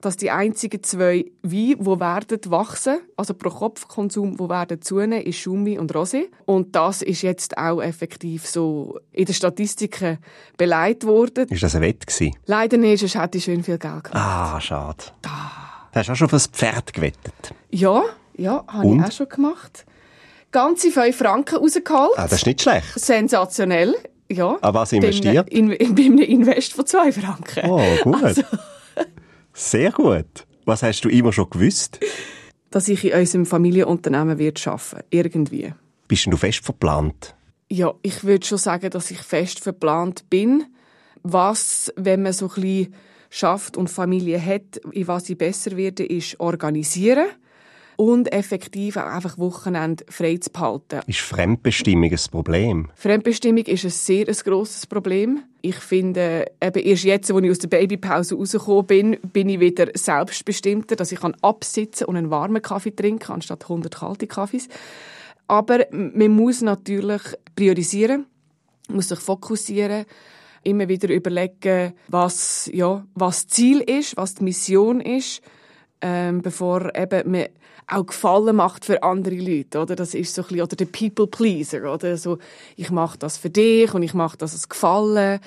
dass 0.02 0.16
die 0.16 0.30
einzigen 0.30 0.82
zwei 0.82 1.24
Weine, 1.42 1.76
die 1.76 2.00
werden 2.00 2.40
wachsen, 2.46 2.98
also 3.16 3.34
pro 3.34 3.50
Kopf-Konsum, 3.50 4.36
die 4.36 4.48
werden 4.48 4.82
zunehmen, 4.82 5.22
ist 5.22 5.38
Schumi 5.38 5.78
und 5.78 5.94
Rosé. 5.94 6.24
Und 6.44 6.76
das 6.76 7.02
ist 7.02 7.22
jetzt 7.22 7.56
auch 7.56 7.80
effektiv 7.80 8.46
so 8.46 8.98
in 9.12 9.24
den 9.24 9.34
Statistiken 9.34 10.18
beleidigt 10.58 11.06
worden. 11.06 11.48
Ist 11.48 11.62
das 11.62 11.74
ein 11.76 11.82
Wett 11.82 12.06
gewesen? 12.06 12.36
Leider 12.46 12.76
nicht, 12.76 13.00
sonst 13.00 13.14
hätte 13.14 13.38
ich 13.38 13.44
schön 13.44 13.62
viel 13.62 13.78
Geld 13.78 14.04
gemacht. 14.04 14.14
Ah, 14.14 14.60
schade. 14.60 15.04
Ah. 15.24 15.88
Hast 15.94 16.08
du 16.08 16.12
auch 16.12 16.16
schon 16.16 16.28
für 16.28 16.36
das 16.36 16.46
Pferd 16.46 16.92
gewettet? 16.92 17.54
Ja, 17.70 18.02
ja, 18.36 18.64
habe 18.66 18.96
ich 18.96 19.02
auch 19.02 19.12
schon 19.12 19.28
gemacht. 19.28 19.84
Ganze 20.50 20.90
fünf 20.90 21.16
Franken 21.16 21.56
rausgeholt. 21.56 22.12
Ah, 22.16 22.24
das 22.24 22.32
ist 22.40 22.46
nicht 22.46 22.60
schlecht. 22.62 22.98
Sensationell. 22.98 23.94
Ja. 24.28 24.58
Aber 24.62 24.80
was 24.80 24.92
investiert? 24.92 25.48
Bei 25.50 25.56
einem, 25.56 25.70
in, 25.72 25.94
bei 25.94 26.02
einem 26.04 26.18
Invest 26.18 26.72
von 26.72 26.86
zwei 26.86 27.12
Franken. 27.12 27.70
Oh, 27.70 27.80
gut. 28.02 28.22
Also, 28.22 28.42
sehr 29.52 29.92
gut. 29.92 30.46
Was 30.64 30.82
hast 30.82 31.04
du 31.04 31.08
immer 31.08 31.32
schon 31.32 31.50
gewusst? 31.50 32.00
Dass 32.70 32.88
ich 32.88 33.04
in 33.04 33.18
unserem 33.18 33.46
Familienunternehmen 33.46 34.38
wird 34.38 34.66
arbeiten 34.66 35.04
irgendwie. 35.10 35.74
Bist 36.08 36.26
du 36.26 36.36
fest 36.36 36.64
verplant? 36.64 37.34
Ja, 37.70 37.94
ich 38.02 38.24
würde 38.24 38.46
schon 38.46 38.58
sagen, 38.58 38.90
dass 38.90 39.10
ich 39.10 39.18
fest 39.18 39.60
verplant 39.60 40.28
bin. 40.30 40.64
Was, 41.22 41.92
wenn 41.96 42.22
man 42.22 42.32
so 42.32 42.48
ein 42.48 42.54
bisschen 42.54 42.94
schafft 43.30 43.76
und 43.76 43.88
Familie 43.88 44.44
hat, 44.44 44.78
in 44.90 45.08
was 45.08 45.28
ich 45.30 45.38
besser 45.38 45.76
werde, 45.76 46.04
ist 46.04 46.38
organisieren 46.38 47.26
und 48.02 48.32
effektiv 48.32 48.96
auch 48.96 49.06
einfach 49.06 49.38
Wochenende 49.38 50.04
frei 50.08 50.36
zu 50.36 50.50
behalten. 50.50 51.02
Ist 51.06 51.20
Fremdbestimmung 51.20 52.10
ein 52.10 52.18
Problem? 52.32 52.90
Fremdbestimmung 52.96 53.64
ist 53.64 53.84
ein 53.84 53.90
sehr 53.90 54.26
ein 54.26 54.34
grosses 54.34 54.88
Problem. 54.88 55.44
Ich 55.60 55.76
finde, 55.76 56.46
eben 56.60 56.82
erst 56.82 57.04
jetzt, 57.04 57.30
als 57.30 57.44
ich 57.44 57.50
aus 57.52 57.58
der 57.60 57.68
Babypause 57.68 58.34
rausgekommen 58.34 58.86
bin, 58.86 59.18
bin 59.32 59.48
ich 59.48 59.60
wieder 59.60 59.86
selbstbestimmter, 59.94 60.96
dass 60.96 61.12
ich 61.12 61.22
absitzen 61.22 62.08
und 62.08 62.16
einen 62.16 62.30
warmen 62.30 62.60
Kaffee 62.60 62.90
trinken 62.90 63.20
kann, 63.20 63.34
anstatt 63.36 63.62
100 63.62 63.94
kalte 63.94 64.26
Kaffees. 64.26 64.68
Aber 65.46 65.86
man 65.92 66.32
muss 66.32 66.60
natürlich 66.60 67.22
priorisieren, 67.54 68.26
muss 68.88 69.10
sich 69.10 69.20
fokussieren, 69.20 70.06
immer 70.64 70.88
wieder 70.88 71.08
überlegen, 71.08 71.92
was, 72.08 72.68
ja, 72.72 73.06
was 73.14 73.46
Ziel 73.46 73.78
ist, 73.80 74.16
was 74.16 74.34
die 74.34 74.42
Mission 74.42 75.00
ist, 75.00 75.40
ähm, 76.02 76.42
bevor 76.42 76.94
eben 76.94 77.30
man 77.30 77.46
auch 77.86 78.06
Gefallen 78.06 78.56
macht 78.56 78.84
für 78.84 79.02
andere 79.02 79.36
Leute, 79.36 79.80
oder? 79.80 79.96
Das 79.96 80.14
ist 80.14 80.34
so 80.34 80.42
ein 80.42 80.48
bisschen, 80.48 80.62
oder 80.62 80.76
der 80.76 80.86
People 80.86 81.26
Pleaser, 81.26 81.92
oder? 81.92 82.16
So, 82.16 82.38
ich 82.76 82.90
mache 82.90 83.18
das 83.18 83.38
für 83.38 83.50
dich 83.50 83.92
und 83.94 84.02
ich 84.02 84.14
mache 84.14 84.36
das 84.36 84.52
als 84.52 84.68
Gefallen. 84.68 85.40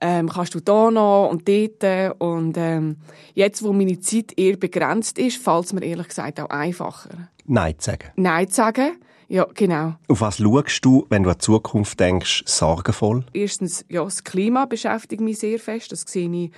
Ähm, 0.00 0.28
kannst 0.28 0.54
du 0.54 0.60
da 0.60 0.90
noch 0.90 1.28
und 1.30 1.48
dort 1.48 2.20
und 2.20 2.56
ähm, 2.56 2.96
jetzt, 3.34 3.62
wo 3.62 3.72
meine 3.72 4.00
Zeit 4.00 4.36
eher 4.36 4.56
begrenzt 4.56 5.18
ist, 5.18 5.42
fällt 5.42 5.66
es 5.66 5.72
mir 5.72 5.84
ehrlich 5.84 6.08
gesagt 6.08 6.40
auch 6.40 6.50
einfacher. 6.50 7.28
Nein 7.44 7.78
zu 7.78 7.90
sagen. 7.90 8.08
Nein 8.16 8.48
zu 8.48 8.54
sagen. 8.54 8.96
Ja, 9.28 9.46
genau. 9.54 9.94
Auf 10.08 10.20
was 10.20 10.38
schaust 10.38 10.84
du, 10.84 11.06
wenn 11.08 11.22
du 11.22 11.30
an 11.30 11.36
die 11.36 11.44
Zukunft 11.44 11.98
denkst, 12.00 12.42
sorgenvoll? 12.46 13.24
Erstens, 13.32 13.84
ja, 13.88 14.04
das 14.04 14.24
Klima 14.24 14.66
beschäftigt 14.66 15.22
mich 15.22 15.38
sehr 15.38 15.58
fest. 15.58 15.92
Das 15.92 16.02
sehe 16.02 16.30
ich 16.30 16.50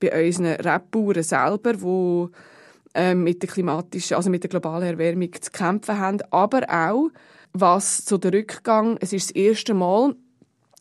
bei 0.00 0.26
unseren 0.26 0.54
Rebbauern 0.54 1.22
selber, 1.22 1.74
die 1.74 2.28
mit 3.14 3.42
der 3.42 3.48
klimatischen, 3.48 4.16
also 4.16 4.30
mit 4.30 4.42
der 4.42 4.50
globalen 4.50 4.88
Erwärmung 4.88 5.30
zu 5.40 5.50
kämpfen 5.50 5.98
haben. 5.98 6.22
Aber 6.30 6.62
auch, 6.68 7.08
was 7.52 8.04
zu 8.04 8.18
der 8.18 8.32
Rückgang, 8.32 8.96
es 9.00 9.12
ist 9.12 9.30
das 9.30 9.36
erste 9.36 9.74
Mal 9.74 10.14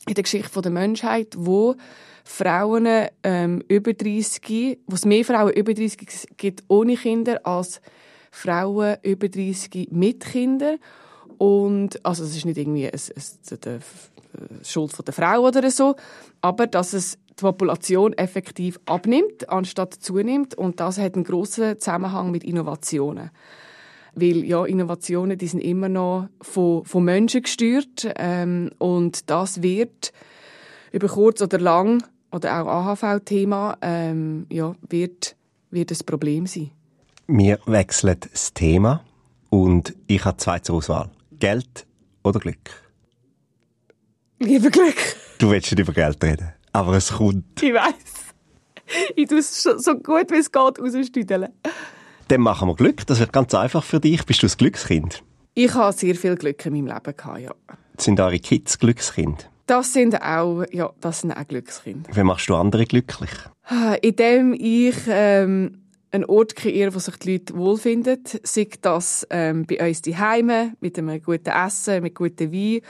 in 0.07 0.13
der 0.13 0.23
Geschichte 0.23 0.61
der 0.61 0.71
Menschheit, 0.71 1.35
wo 1.37 1.75
Frauen 2.23 2.87
ähm, 3.23 3.63
über 3.67 3.93
30, 3.93 4.79
wo 4.87 4.95
es 4.95 5.05
mehr 5.05 5.23
Frauen 5.23 5.53
über 5.53 5.73
30 5.73 6.27
gibt 6.37 6.63
ohne 6.67 6.95
Kinder 6.95 7.45
als 7.45 7.81
Frauen 8.31 8.97
über 9.03 9.29
30 9.29 9.89
mit 9.91 10.25
Kindern. 10.25 10.77
Und, 11.37 12.03
also 12.05 12.23
es 12.23 12.35
ist 12.35 12.45
nicht 12.45 12.57
irgendwie 12.57 12.87
eine, 12.87 12.93
eine, 12.93 13.65
eine 13.65 13.79
Schuld 14.63 14.95
der 15.05 15.13
Frau 15.13 15.41
oder 15.41 15.69
so, 15.71 15.95
aber 16.41 16.67
dass 16.67 16.93
es 16.93 17.17
die 17.39 17.43
Population 17.43 18.13
effektiv 18.13 18.79
abnimmt, 18.85 19.49
anstatt 19.49 19.93
zunimmt. 19.93 20.55
Und 20.55 20.79
das 20.79 20.97
hat 20.97 21.15
einen 21.15 21.23
grossen 21.23 21.79
Zusammenhang 21.79 22.31
mit 22.31 22.43
Innovationen. 22.43 23.31
Weil 24.13 24.45
ja, 24.45 24.65
Innovationen, 24.65 25.37
die 25.37 25.47
sind 25.47 25.59
immer 25.59 25.89
noch 25.89 26.29
von, 26.41 26.85
von 26.85 27.03
Menschen 27.03 27.41
gesteuert. 27.41 28.13
Ähm, 28.15 28.71
und 28.77 29.29
das 29.29 29.61
wird 29.61 30.13
über 30.91 31.07
kurz 31.07 31.41
oder 31.41 31.59
lang, 31.59 32.03
oder 32.31 32.61
auch 32.61 32.67
AHV-Thema, 32.67 33.77
ähm, 33.81 34.45
ja, 34.49 34.75
wird, 34.89 35.35
wird 35.71 35.91
ein 35.91 36.05
Problem 36.05 36.47
sein. 36.47 36.71
Wir 37.27 37.59
wechseln 37.65 38.17
das 38.31 38.53
Thema 38.53 39.03
und 39.49 39.95
ich 40.07 40.23
habe 40.25 40.37
zwei 40.37 40.59
zur 40.59 40.75
Auswahl. 40.75 41.09
Geld 41.31 41.85
oder 42.23 42.39
Glück? 42.39 42.84
Lieber 44.39 44.69
Glück. 44.69 44.95
Du 45.37 45.49
willst 45.49 45.71
nicht 45.71 45.79
über 45.79 45.93
Geld 45.93 46.23
reden, 46.23 46.53
aber 46.73 46.93
es 46.93 47.13
kommt. 47.13 47.61
Ich 47.61 47.73
weiß. 47.73 47.93
Ich 49.15 49.27
tue 49.27 49.39
es 49.39 49.63
so 49.63 49.95
gut 49.95 50.29
wie 50.29 50.37
es 50.37 50.51
geht 50.51 50.79
rausstüdeln. 50.79 51.47
Dann 52.27 52.41
machen 52.41 52.67
wir 52.67 52.75
Glück. 52.75 53.05
Das 53.07 53.19
wird 53.19 53.33
ganz 53.33 53.53
einfach 53.55 53.83
für 53.83 53.99
dich. 53.99 54.25
Bist 54.25 54.43
du 54.43 54.47
ein 54.47 54.53
Glückskind? 54.57 55.23
Ich 55.53 55.73
habe 55.73 55.93
sehr 55.93 56.15
viel 56.15 56.35
Glück 56.35 56.65
in 56.65 56.73
meinem 56.73 56.87
Leben 56.87 57.15
gehabt, 57.15 57.39
ja. 57.39 57.51
Sind 57.97 58.19
eure 58.19 58.39
Kids 58.39 58.77
Glückskind? 58.77 59.49
Das 59.67 59.93
sind 59.93 60.21
auch, 60.21 60.63
ja, 60.71 60.91
das 61.01 61.21
sind 61.21 61.31
auch 61.31 61.47
Glückskinder. 61.47 62.09
Wie 62.13 62.23
machst 62.23 62.49
du 62.49 62.55
andere 62.55 62.85
glücklich? 62.85 63.31
Indem 64.01 64.53
ich 64.53 64.95
ähm, 65.07 65.81
einen 66.11 66.25
Ort 66.25 66.55
kreieren, 66.55 66.93
wo 66.93 66.99
sich 66.99 67.15
die 67.17 67.33
Leute 67.33 67.55
wohlfinden. 67.55 68.21
Sei 68.43 68.67
das 68.81 69.25
ähm, 69.29 69.65
bei 69.65 69.87
uns 69.87 70.01
die 70.01 70.17
Heime 70.17 70.73
mit 70.81 70.97
einem 70.99 71.21
guten 71.21 71.49
Essen, 71.49 72.03
mit 72.03 72.15
gutem 72.15 72.51
Wein 72.51 72.81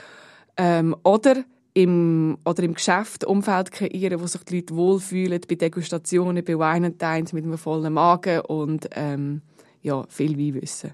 ähm, 0.56 0.96
oder 1.02 1.44
im, 1.74 2.38
oder 2.44 2.62
im 2.62 2.74
Geschäft 2.74 3.24
Umfeld 3.24 3.70
kreieren, 3.70 4.20
wo 4.20 4.26
sich 4.26 4.42
die 4.44 4.56
Leute 4.56 4.74
wohlfühlen, 4.76 5.40
bei 5.46 5.56
Degustationen, 5.56 6.42
bei 6.42 6.58
Weinentines 6.58 7.32
mit 7.32 7.44
einem 7.44 7.58
vollen 7.58 7.92
Magen 7.92 8.40
und 8.40 8.88
ähm, 8.92 9.42
ja, 9.82 10.04
viel 10.08 10.38
Wein 10.38 10.60
wissen. 10.62 10.92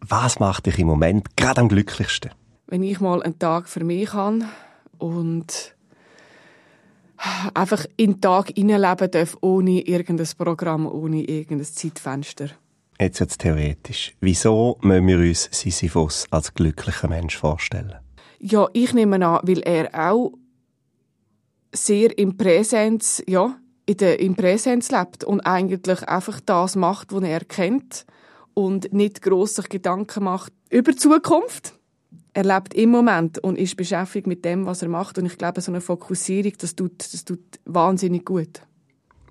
Was 0.00 0.40
macht 0.40 0.66
dich 0.66 0.78
im 0.78 0.88
Moment 0.88 1.36
gerade 1.36 1.60
am 1.60 1.68
glücklichsten? 1.68 2.32
Wenn 2.66 2.82
ich 2.82 3.00
mal 3.00 3.22
einen 3.22 3.38
Tag 3.38 3.68
für 3.68 3.84
mich 3.84 4.12
habe 4.12 4.40
und 4.98 5.74
einfach 7.54 7.86
in 7.96 8.14
den 8.14 8.20
Tag 8.20 8.50
hineinleben 8.54 9.10
darf, 9.10 9.36
ohne 9.40 9.80
irgendein 9.82 10.28
Programm, 10.36 10.86
ohne 10.86 11.22
irgendein 11.22 11.66
Zeitfenster. 11.66 12.50
Jetzt 13.00 13.20
es 13.20 13.38
theoretisch. 13.38 14.14
Wieso 14.20 14.78
müssen 14.82 15.06
wir 15.06 15.18
uns 15.18 15.48
Sisyphus 15.52 16.26
als 16.30 16.54
glücklicher 16.54 17.08
Mensch 17.08 17.36
vorstellen? 17.36 17.94
Ja, 18.46 18.68
ich 18.72 18.92
nehme 18.92 19.24
an, 19.24 19.40
weil 19.44 19.60
er 19.60 19.88
auch 19.94 20.32
sehr 21.72 22.16
im 22.18 22.36
Präsenz, 22.36 23.22
ja, 23.26 23.56
in 23.86 23.96
der, 23.96 24.20
im 24.20 24.34
Präsenz 24.34 24.90
lebt 24.90 25.24
und 25.24 25.40
eigentlich 25.40 26.06
einfach 26.08 26.40
das 26.40 26.76
macht, 26.76 27.12
was 27.12 27.22
er 27.22 27.40
kennt 27.40 28.06
und 28.54 28.92
nicht 28.92 29.22
gross 29.22 29.56
sich 29.56 29.68
Gedanken 29.68 30.24
macht 30.24 30.52
über 30.70 30.92
die 30.92 30.98
Zukunft 30.98 31.74
er 32.34 32.44
lebt 32.44 32.74
im 32.74 32.90
Moment 32.90 33.38
und 33.38 33.56
ist 33.56 33.76
beschäftigt 33.76 34.26
mit 34.26 34.44
dem, 34.44 34.66
was 34.66 34.82
er 34.82 34.88
macht. 34.88 35.18
Und 35.18 35.26
ich 35.26 35.38
glaube, 35.38 35.60
so 35.60 35.70
eine 35.70 35.80
Fokussierung, 35.80 36.52
das 36.58 36.74
tut, 36.74 36.98
das 36.98 37.24
tut 37.24 37.40
wahnsinnig 37.64 38.24
gut. 38.24 38.60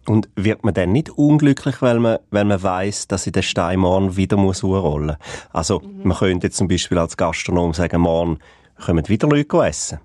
Und 0.08 0.29
wird 0.36 0.63
man 0.63 0.74
dann 0.74 0.91
nicht 0.91 1.10
unglücklich, 1.12 1.82
weil 1.82 2.00
man, 2.00 2.17
weil 2.32 2.46
man 2.46 2.62
weiß, 2.62 3.08
dass 3.08 3.27
in 3.27 3.34
der 3.34 3.41
Stein 3.41 3.79
morgen 3.79 4.15
wieder 4.15 4.38
muss 4.38 4.63
rollen 4.63 5.17
Also, 5.51 5.79
mhm. 5.79 6.08
man 6.08 6.17
könnte 6.17 6.48
jetzt 6.48 6.58
zum 6.58 6.67
Beispiel 6.67 6.98
als 6.98 7.15
Gastronom 7.15 7.74
sagen, 7.74 8.01
morgen 8.01 8.39
kommen 8.77 9.07
wieder 9.07 9.27
Leute 9.27 9.57
essen. 9.65 9.99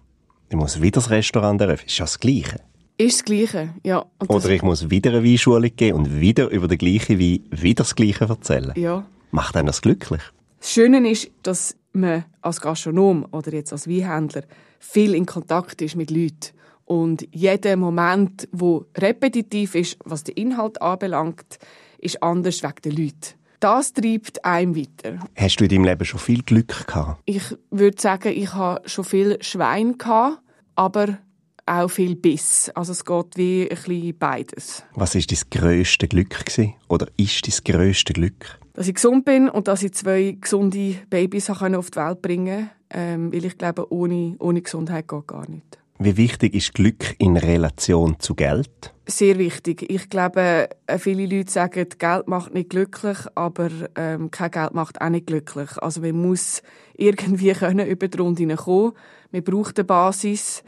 Ich 0.48 0.56
muss 0.56 0.80
wieder 0.80 1.00
das 1.00 1.10
Restaurant 1.10 1.60
eröffnen. 1.60 1.86
Ist 1.86 1.98
ja 1.98 2.04
das 2.04 2.18
Gleiche. 2.18 2.60
Ist 2.96 3.18
das 3.18 3.24
Gleiche, 3.24 3.74
ja. 3.84 4.04
Und 4.18 4.30
Oder 4.30 4.48
ich 4.50 4.62
muss 4.62 4.90
wieder 4.90 5.10
eine 5.10 5.24
Weinschule 5.24 5.70
gehen 5.70 5.94
und 5.94 6.20
wieder 6.20 6.48
über 6.48 6.66
den 6.66 6.78
gleichen 6.78 7.18
Wein 7.20 7.44
wieder 7.50 7.84
das 7.84 7.94
Gleiche 7.94 8.24
erzählen. 8.24 8.72
Ja. 8.76 9.06
Macht 9.30 9.56
einen 9.56 9.66
das 9.66 9.82
glücklich? 9.82 10.22
Das 10.58 10.72
Schöne 10.72 11.08
ist, 11.08 11.30
dass 11.42 11.76
man 11.92 12.24
als 12.40 12.60
Gastronom 12.60 13.26
oder 13.30 13.52
jetzt 13.52 13.72
als 13.72 13.88
Weinhändler 13.88 14.42
viel 14.80 15.14
in 15.14 15.26
Kontakt 15.26 15.80
ist 15.82 15.96
mit 15.96 16.10
Leuten. 16.10 16.52
Und 16.84 17.28
jeder 17.32 17.76
Moment, 17.76 18.48
wo 18.50 18.86
repetitiv 18.96 19.74
ist, 19.74 19.98
was 20.04 20.24
den 20.24 20.36
Inhalt 20.36 20.80
anbelangt, 20.80 21.58
ist 21.98 22.22
anders 22.22 22.62
wegen 22.62 22.82
den 22.84 22.92
Leuten. 22.92 23.37
Das 23.60 23.92
treibt 23.92 24.44
einem 24.44 24.76
weiter. 24.76 25.18
Hast 25.36 25.56
du 25.56 25.64
in 25.64 25.70
deinem 25.70 25.84
Leben 25.84 26.04
schon 26.04 26.20
viel 26.20 26.42
Glück 26.42 26.86
gehabt? 26.86 27.20
Ich 27.24 27.42
würde 27.70 28.00
sagen, 28.00 28.32
ich 28.34 28.54
habe 28.54 28.88
schon 28.88 29.04
viel 29.04 29.38
Schwein 29.42 29.98
gehabt, 29.98 30.38
aber 30.76 31.18
auch 31.66 31.88
viel 31.88 32.16
Biss. 32.16 32.70
Also 32.74 32.92
es 32.92 33.04
geht 33.04 33.36
wie 33.36 33.62
ein 33.62 33.68
bisschen 33.68 34.18
beides. 34.18 34.82
Was 34.94 35.14
ist 35.14 35.30
dein 35.32 35.38
grösste 35.50 36.08
Glück 36.08 36.44
gewesen? 36.44 36.74
Oder 36.88 37.08
ist 37.16 37.46
dein 37.46 37.74
grösste 37.74 38.12
Glück? 38.12 38.58
dass 38.78 38.86
ich 38.86 38.94
gesund 38.94 39.24
bin 39.24 39.48
und 39.48 39.66
dass 39.66 39.82
ich 39.82 39.92
zwei 39.92 40.36
gesunde 40.40 40.94
Babys 41.10 41.50
auf 41.50 41.90
die 41.90 41.96
Welt 41.96 42.22
bringen 42.22 42.58
konnte. 42.58 42.70
Ähm, 42.90 43.32
weil 43.32 43.44
ich 43.44 43.58
glaube, 43.58 43.92
ohne, 43.92 44.36
ohne 44.38 44.62
Gesundheit 44.62 45.08
geht 45.08 45.26
gar 45.26 45.50
nicht. 45.50 45.77
Wie 46.00 46.16
wichtig 46.16 46.54
ist 46.54 46.74
Glück 46.74 47.16
in 47.18 47.36
Relation 47.36 48.20
zu 48.20 48.36
Geld? 48.36 48.94
Sehr 49.06 49.36
wichtig. 49.38 49.84
Ich 49.90 50.08
glaube, 50.08 50.68
äh, 50.86 50.98
viele 50.98 51.26
Leute 51.26 51.50
sagen, 51.50 51.86
Geld 51.98 52.28
macht 52.28 52.54
nicht 52.54 52.70
glücklich, 52.70 53.18
aber 53.34 53.68
ähm, 53.96 54.30
kein 54.30 54.52
Geld 54.52 54.74
macht 54.74 55.00
auch 55.00 55.08
nicht 55.08 55.26
glücklich. 55.26 55.70
Also 55.78 56.00
man 56.00 56.12
muss 56.12 56.62
irgendwie 56.94 57.52
können 57.52 57.88
über 57.88 58.06
die 58.06 58.18
Runde 58.18 58.54
kommen. 58.54 58.92
Man 59.32 59.42
braucht 59.42 59.78
eine 59.78 59.86
Basis. 59.86 60.62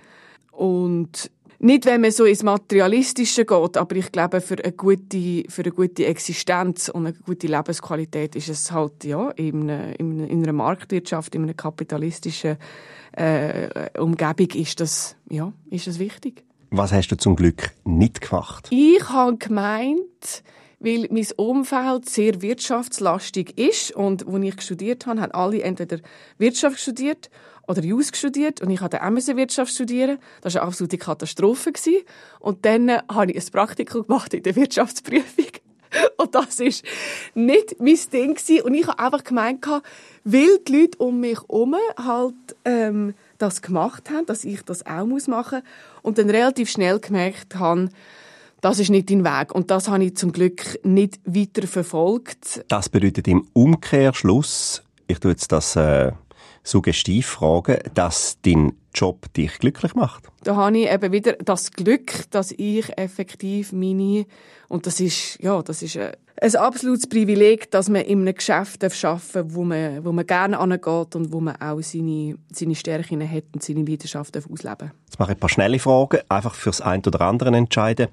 Und 0.50 1.30
nicht, 1.62 1.84
wenn 1.84 2.00
man 2.00 2.10
so 2.10 2.24
ins 2.24 2.42
Materialistische 2.42 3.44
geht, 3.44 3.76
aber 3.76 3.96
ich 3.96 4.10
glaube, 4.10 4.40
für 4.40 4.56
eine 4.62 4.72
gute, 4.72 5.44
für 5.48 5.62
eine 5.62 5.72
gute 5.72 6.06
Existenz 6.06 6.88
und 6.88 7.06
eine 7.06 7.14
gute 7.14 7.46
Lebensqualität 7.46 8.34
ist 8.34 8.48
es 8.48 8.72
halt, 8.72 9.04
ja, 9.04 9.30
in, 9.32 9.68
einer, 9.70 10.00
in 10.00 10.42
einer 10.42 10.54
Marktwirtschaft, 10.54 11.34
in 11.34 11.42
einer 11.42 11.54
kapitalistischen 11.54 12.56
äh, 13.12 13.90
Umgebung 13.98 14.48
ist 14.54 14.80
das, 14.80 15.16
ja, 15.28 15.52
ist 15.70 15.86
das 15.86 15.98
wichtig. 15.98 16.44
Was 16.70 16.92
hast 16.92 17.08
du 17.08 17.16
zum 17.16 17.36
Glück 17.36 17.72
nicht 17.84 18.22
gemacht? 18.22 18.68
Ich 18.70 19.06
habe 19.10 19.36
gemeint, 19.36 20.42
weil 20.78 21.08
mein 21.10 21.26
Umfeld 21.36 22.08
sehr 22.08 22.40
wirtschaftslastig 22.40 23.58
ist 23.58 23.92
und 23.92 24.24
wo 24.26 24.38
ich 24.38 24.60
studiert 24.62 25.06
habe, 25.06 25.20
haben 25.20 25.32
alle 25.32 25.62
entweder 25.62 25.98
Wirtschaft 26.38 26.80
studiert 26.80 27.28
oder 27.70 27.84
Jus 27.84 28.10
studiert 28.12 28.60
und 28.60 28.70
ich 28.70 28.80
hatte 28.80 29.02
auch 29.02 29.10
Wirtschaft 29.10 29.72
studieren. 29.72 30.18
Das 30.40 30.54
war 30.54 30.62
eine 30.62 30.68
absolute 30.68 30.98
Katastrophe. 30.98 31.72
Und 32.40 32.66
dann 32.66 32.90
habe 32.90 33.30
ich 33.30 33.46
ein 33.46 33.52
Praktikum 33.52 34.06
gemacht 34.06 34.34
in 34.34 34.42
der 34.42 34.56
Wirtschaftsprüfung. 34.56 35.46
und 36.16 36.34
das 36.34 36.58
ist 36.58 36.84
nicht 37.34 37.76
mein 37.78 37.98
Ding. 38.12 38.36
Und 38.64 38.74
ich 38.74 38.86
habe 38.86 38.98
einfach 38.98 39.24
gemeint, 39.24 39.64
weil 40.24 40.58
die 40.66 40.80
Leute 40.80 40.98
um 40.98 41.20
mich 41.20 41.38
herum 41.38 41.76
halt 41.96 42.34
ähm, 42.64 43.14
das 43.38 43.62
gemacht 43.62 44.10
haben, 44.10 44.26
dass 44.26 44.44
ich 44.44 44.62
das 44.62 44.84
auch 44.84 45.06
machen 45.06 45.62
muss. 45.62 46.02
Und 46.02 46.18
dann 46.18 46.28
relativ 46.28 46.70
schnell 46.70 46.98
gemerkt 46.98 47.54
habe, 47.54 47.88
das 48.60 48.78
ist 48.78 48.90
nicht 48.90 49.10
dein 49.10 49.24
Weg. 49.24 49.54
Und 49.54 49.70
das 49.70 49.88
habe 49.88 50.04
ich 50.04 50.16
zum 50.16 50.32
Glück 50.32 50.84
nicht 50.84 51.20
weiter 51.24 51.66
verfolgt. 51.66 52.64
Das 52.68 52.88
bedeutet 52.88 53.28
im 53.28 53.46
Umkehrschluss, 53.52 54.82
ich 55.06 55.18
tue 55.18 55.30
jetzt 55.30 55.50
das 55.52 55.76
äh, 55.76 56.12
suggestiv 56.62 57.26
fragen, 57.26 57.78
dass 57.94 58.38
dein 58.42 58.72
Job 58.94 59.32
dich 59.34 59.58
glücklich 59.58 59.94
macht. 59.94 60.24
Da 60.42 60.56
habe 60.56 60.78
ich 60.78 60.90
eben 60.90 61.12
wieder 61.12 61.34
das 61.34 61.70
Glück, 61.70 62.30
dass 62.30 62.52
ich 62.52 62.96
effektiv 62.98 63.72
meine, 63.72 64.26
und 64.68 64.86
das 64.86 65.00
ist, 65.00 65.40
ja, 65.40 65.62
das 65.62 65.82
ist 65.82 65.96
ein, 65.96 66.12
ein 66.40 66.56
absolutes 66.56 67.08
Privileg, 67.08 67.70
dass 67.70 67.88
man 67.88 68.02
in 68.02 68.22
einem 68.22 68.34
Geschäft 68.34 68.82
arbeiten 68.82 69.00
darf, 69.02 69.36
wo 69.54 69.64
man, 69.64 70.04
wo 70.04 70.12
man 70.12 70.26
gerne 70.26 70.58
angeht 70.58 71.14
und 71.14 71.32
wo 71.32 71.40
man 71.40 71.56
auch 71.56 71.80
seine, 71.82 72.36
seine 72.52 72.74
Stärken 72.74 73.28
hat 73.28 73.44
und 73.54 73.62
seine 73.62 73.84
Leidenschaft 73.84 74.36
ausleben 74.36 74.92
Jetzt 75.06 75.18
mache 75.18 75.32
ich 75.32 75.36
ein 75.36 75.40
paar 75.40 75.50
schnelle 75.50 75.78
Fragen, 75.78 76.20
einfach 76.28 76.54
fürs 76.54 76.80
ein 76.80 77.02
oder 77.06 77.20
andere 77.22 77.54
entscheiden. 77.56 78.08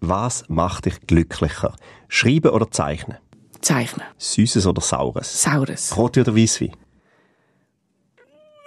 Was 0.00 0.44
macht 0.48 0.86
dich 0.86 1.00
glücklicher? 1.06 1.74
Schreiben 2.08 2.50
oder 2.50 2.70
zeichnen? 2.70 3.18
Zeichnen. 3.60 4.06
Süßes 4.18 4.66
oder 4.66 4.82
Saures? 4.82 5.42
Saures. 5.42 5.96
Rote 5.96 6.20
oder 6.20 6.36
Weisswein? 6.36 6.72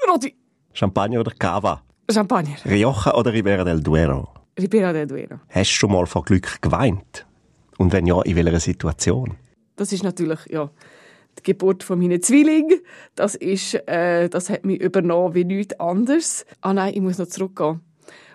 Roti. 0.09 0.35
Champagner 0.73 1.19
oder 1.19 1.31
Cava? 1.31 1.83
Champagner. 2.09 2.55
Rioja 2.65 3.13
oder 3.13 3.31
Ribera 3.31 3.63
del 3.63 3.81
Duero? 3.81 4.29
Ribera 4.57 4.91
del 4.91 5.07
Duero. 5.07 5.39
Hast 5.49 5.69
du 5.71 5.75
schon 5.75 5.91
mal 5.91 6.05
vor 6.07 6.23
Glück 6.23 6.61
geweint? 6.61 7.25
Und 7.77 7.93
wenn 7.93 8.07
ja, 8.07 8.21
in 8.23 8.35
welcher 8.35 8.59
Situation? 8.59 9.35
Das 9.75 9.91
ist 9.91 10.03
natürlich, 10.03 10.39
ja, 10.49 10.69
die 11.37 11.43
Geburt 11.43 11.83
von 11.83 11.99
meinen 11.99 12.21
Zwillingen. 12.21 12.81
Das 13.15 13.35
ist, 13.35 13.75
äh, 13.87 14.29
das 14.29 14.49
hat 14.49 14.65
mich 14.65 14.81
übernommen 14.81 15.35
wie 15.35 15.45
nichts 15.45 15.79
anderes. 15.79 16.45
Ah 16.61 16.73
nein, 16.73 16.93
ich 16.95 17.01
muss 17.01 17.19
noch 17.19 17.27
zurückgehen. 17.27 17.81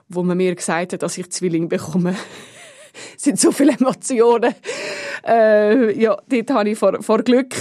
Wo 0.09 0.23
man 0.23 0.37
mir 0.37 0.55
gesagt 0.55 0.93
hat, 0.93 1.03
dass 1.03 1.19
ich 1.19 1.31
Zwilling 1.31 1.69
bekomme. 1.69 2.15
sind 3.17 3.41
so 3.41 3.51
viele 3.51 3.73
Emotionen. 3.73 4.55
Äh, 5.27 6.01
ja, 6.01 6.17
dort 6.29 6.51
habe 6.51 6.71
ich 6.71 6.79
vor, 6.79 7.03
vor 7.03 7.23
Glück 7.23 7.55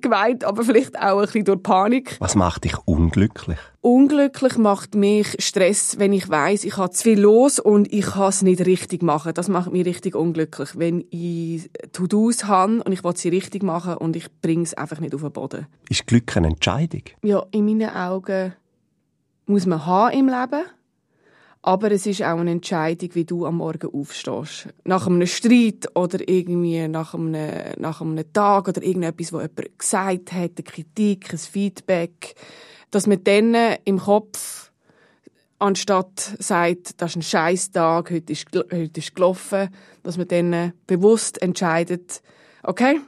geweint, 0.00 0.44
aber 0.44 0.64
vielleicht 0.64 0.98
auch 0.98 1.18
ein 1.18 1.26
bisschen 1.26 1.44
durch 1.44 1.62
Panik. 1.62 2.16
Was 2.20 2.34
macht 2.34 2.64
dich 2.64 2.76
unglücklich? 2.84 3.58
Unglücklich 3.80 4.58
macht 4.58 4.94
mich 4.94 5.36
Stress, 5.38 5.98
wenn 5.98 6.12
ich 6.12 6.28
weiß, 6.28 6.64
ich 6.64 6.76
habe 6.76 6.90
zu 6.90 7.02
viel 7.04 7.20
los 7.20 7.58
und 7.58 7.90
ich 7.92 8.06
kann 8.06 8.28
es 8.28 8.42
nicht 8.42 8.66
richtig 8.66 9.02
machen. 9.02 9.32
Das 9.34 9.48
macht 9.48 9.72
mich 9.72 9.86
richtig 9.86 10.14
unglücklich, 10.14 10.70
wenn 10.76 11.04
ich 11.10 11.70
To-Dos 11.92 12.44
habe 12.44 12.82
und 12.82 12.92
ich 12.92 13.02
will 13.02 13.16
sie 13.16 13.30
richtig 13.30 13.62
machen 13.62 13.94
und 13.94 14.16
ich 14.16 14.26
bringe 14.42 14.64
es 14.64 14.74
einfach 14.74 15.00
nicht 15.00 15.14
auf 15.14 15.22
den 15.22 15.32
Boden. 15.32 15.66
Ist 15.88 16.06
Glück 16.06 16.36
eine 16.36 16.48
Entscheidung? 16.48 17.02
Ja, 17.22 17.46
in 17.52 17.64
meinen 17.64 17.90
Augen 17.90 18.54
muss 19.46 19.66
man 19.66 19.86
haben 19.86 20.12
im 20.12 20.28
Leben. 20.28 20.64
Aber 21.62 21.90
es 21.90 22.06
ist 22.06 22.22
auch 22.22 22.38
eine 22.38 22.52
Entscheidung, 22.52 23.10
wie 23.14 23.26
du 23.26 23.44
am 23.44 23.58
Morgen 23.58 23.92
aufstehst. 23.92 24.68
Nach 24.84 25.06
einem 25.06 25.26
Streit 25.26 25.94
oder 25.94 26.26
irgendwie 26.26 26.88
nach 26.88 27.12
einem, 27.12 27.36
nach 27.78 28.00
einem 28.00 28.32
Tag 28.32 28.68
oder 28.68 28.82
irgendetwas, 28.82 29.32
wo 29.32 29.40
jemand 29.40 29.78
gesagt 29.78 30.32
hat, 30.32 30.52
eine 30.56 30.64
Kritik, 30.64 31.32
ein 31.32 31.38
Feedback, 31.38 32.34
dass 32.90 33.06
man 33.06 33.22
dann 33.24 33.54
im 33.84 33.98
Kopf 33.98 34.72
anstatt 35.58 36.36
sagt, 36.38 37.00
das 37.02 37.10
ist 37.10 37.16
ein 37.16 37.22
scheiß 37.22 37.70
Tag, 37.72 38.10
heute 38.10 38.32
ist, 38.32 38.46
heute 38.54 39.00
ist 39.00 39.14
gelaufen, 39.14 39.68
dass 40.02 40.16
man 40.16 40.28
dann 40.28 40.72
bewusst 40.86 41.42
entscheidet, 41.42 42.22
okay, 42.62 43.00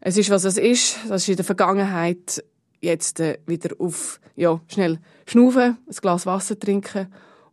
es 0.00 0.16
ist, 0.16 0.30
was 0.30 0.44
es 0.44 0.56
ist, 0.56 0.96
das 1.08 1.22
ist 1.22 1.28
in 1.28 1.36
der 1.36 1.44
Vergangenheit, 1.44 2.42
jetzt 2.80 3.20
wieder 3.46 3.74
auf, 3.78 4.20
ja, 4.36 4.60
schnell 4.68 5.00
schnaufen, 5.26 5.76
ein 5.86 5.96
Glas 6.00 6.24
Wasser 6.24 6.58
trinken 6.58 7.08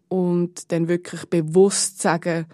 und 0.08 0.72
dann 0.72 0.88
wirklich 0.88 1.26
bewusst 1.26 2.02
sagen, 2.02 2.46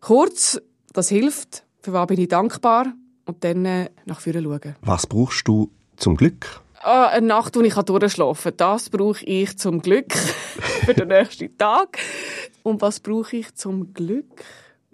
kurz, 0.00 0.60
das 0.92 1.08
hilft, 1.08 1.64
für 1.80 1.92
was 1.92 2.06
bin 2.06 2.20
ich 2.20 2.28
dankbar 2.28 2.92
und 3.24 3.44
dann 3.44 3.64
äh, 3.64 3.90
nach 4.06 4.20
vorne 4.20 4.42
schauen. 4.42 4.76
Was 4.82 5.06
brauchst 5.06 5.46
du 5.46 5.70
zum 5.96 6.16
Glück? 6.16 6.60
Ah, 6.80 7.06
eine 7.08 7.26
Nacht, 7.26 7.56
wo 7.56 7.60
ich 7.60 7.74
durchschlafen 7.74 8.56
kann. 8.56 8.56
Das 8.56 8.90
brauche 8.90 9.24
ich 9.24 9.58
zum 9.58 9.80
Glück 9.80 10.12
für 10.84 10.94
den 10.94 11.08
nächsten 11.08 11.56
Tag. 11.58 11.98
Und 12.62 12.80
was 12.80 13.00
brauche 13.00 13.36
ich 13.36 13.54
zum 13.54 13.92
Glück? 13.92 14.44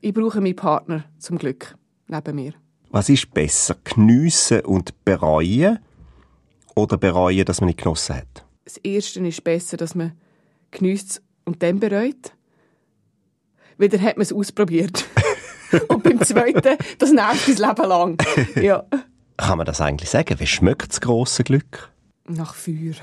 Ich 0.01 0.15
brauche 0.15 0.41
meinen 0.41 0.57
Partner 0.57 1.05
zum 1.19 1.39
Glück 1.39 1.77
neben 2.09 2.37
mir. 2.37 2.55
Was 2.91 3.09
ist 3.09 3.33
besser, 3.35 3.77
geniessen 3.83 4.61
und 4.61 5.05
bereuen 5.05 5.79
oder 6.75 6.97
bereuen, 6.97 7.45
dass 7.45 7.61
man 7.61 7.69
nicht 7.69 7.81
genossen 7.83 8.17
hat? 8.17 8.45
Das 8.65 8.77
Erste 8.79 9.21
ist 9.27 9.45
besser, 9.45 9.77
dass 9.77 9.95
man 9.95 10.13
genießt 10.71 11.23
und 11.45 11.63
dann 11.63 11.81
bereut. 11.81 12.33
Dann 13.79 14.03
hat 14.03 14.17
man 14.17 14.23
es 14.23 14.33
ausprobiert. 14.33 15.05
und 15.89 16.03
beim 16.03 16.21
Zweiten, 16.23 16.77
das 16.99 17.13
nervt 17.13 17.49
das 17.49 17.59
Leben 17.59 17.89
lang. 17.89 18.23
Ja. 18.63 18.85
Kann 19.37 19.59
man 19.59 19.67
das 19.67 19.81
eigentlich 19.81 20.11
sagen? 20.11 20.39
Wie 20.39 20.47
schmeckt 20.47 20.91
das 20.91 21.01
grosse 21.01 21.43
Glück? 21.43 21.91
Nach 22.27 22.55
Feuer. 22.55 22.95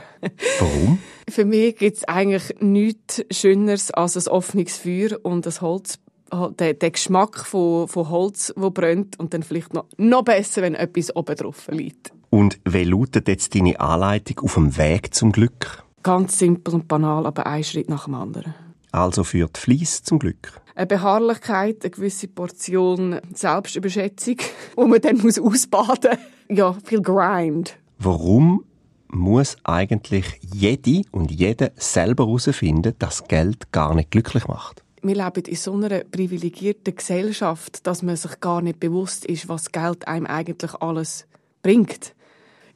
Warum? 0.59 0.99
Für 1.29 1.45
mich 1.45 1.75
gibt 1.77 1.97
es 1.97 2.03
eigentlich 2.05 2.55
nichts 2.61 3.23
Schöneres 3.31 3.91
als 3.91 4.15
ein 4.15 4.31
offenes 4.31 4.77
Feuer 4.77 5.19
und 5.23 5.45
das 5.45 5.61
Holz, 5.61 5.99
der, 6.31 6.73
der 6.73 6.91
Geschmack 6.91 7.45
von, 7.45 7.87
von 7.87 8.09
Holz, 8.09 8.53
wo 8.55 8.71
brennt 8.71 9.19
und 9.19 9.33
dann 9.33 9.43
vielleicht 9.43 9.73
noch, 9.73 9.85
noch 9.97 10.23
besser, 10.23 10.61
wenn 10.61 10.73
etwas 10.73 11.13
oben 11.15 11.35
drauf 11.35 11.67
liegt. 11.69 12.13
Und 12.29 12.59
wie 12.63 12.85
lautet 12.85 13.27
jetzt 13.27 13.53
deine 13.53 13.79
Anleitung 13.79 14.39
auf 14.39 14.53
dem 14.53 14.77
Weg 14.77 15.13
zum 15.13 15.33
Glück? 15.33 15.83
Ganz 16.03 16.39
simpel 16.39 16.73
und 16.73 16.87
banal, 16.87 17.25
aber 17.25 17.45
ein 17.45 17.63
Schritt 17.63 17.89
nach 17.89 18.05
dem 18.05 18.15
anderen. 18.15 18.53
Also 18.91 19.23
führt 19.23 19.57
Fleiss 19.57 20.03
zum 20.03 20.19
Glück? 20.19 20.59
Eine 20.75 20.87
Beharrlichkeit, 20.87 21.83
eine 21.83 21.91
gewisse 21.91 22.27
Portion 22.27 23.19
Selbstüberschätzung, 23.33 24.37
wo 24.75 24.87
man 24.87 25.01
dann 25.01 25.17
muss 25.17 25.39
ausbaden 25.39 26.17
muss. 26.47 26.57
Ja, 26.57 26.75
viel 26.83 27.01
Grind. 27.01 27.77
Warum 27.99 28.65
muss 29.07 29.57
eigentlich 29.63 30.25
jede 30.53 31.03
und 31.11 31.31
jeder 31.31 31.71
selber 31.75 32.25
herausfinden, 32.25 32.93
dass 32.99 33.27
Geld 33.27 33.71
gar 33.71 33.93
nicht 33.95 34.11
glücklich 34.11 34.47
macht? 34.47 34.83
Wir 35.01 35.15
leben 35.15 35.43
in 35.45 35.55
so 35.55 35.73
einer 35.73 36.03
privilegierten 36.03 36.95
Gesellschaft, 36.95 37.85
dass 37.87 38.03
man 38.03 38.15
sich 38.15 38.39
gar 38.39 38.61
nicht 38.61 38.79
bewusst 38.79 39.25
ist, 39.25 39.49
was 39.49 39.71
Geld 39.71 40.07
einem 40.07 40.27
eigentlich 40.27 40.73
alles 40.75 41.25
bringt 41.63 42.13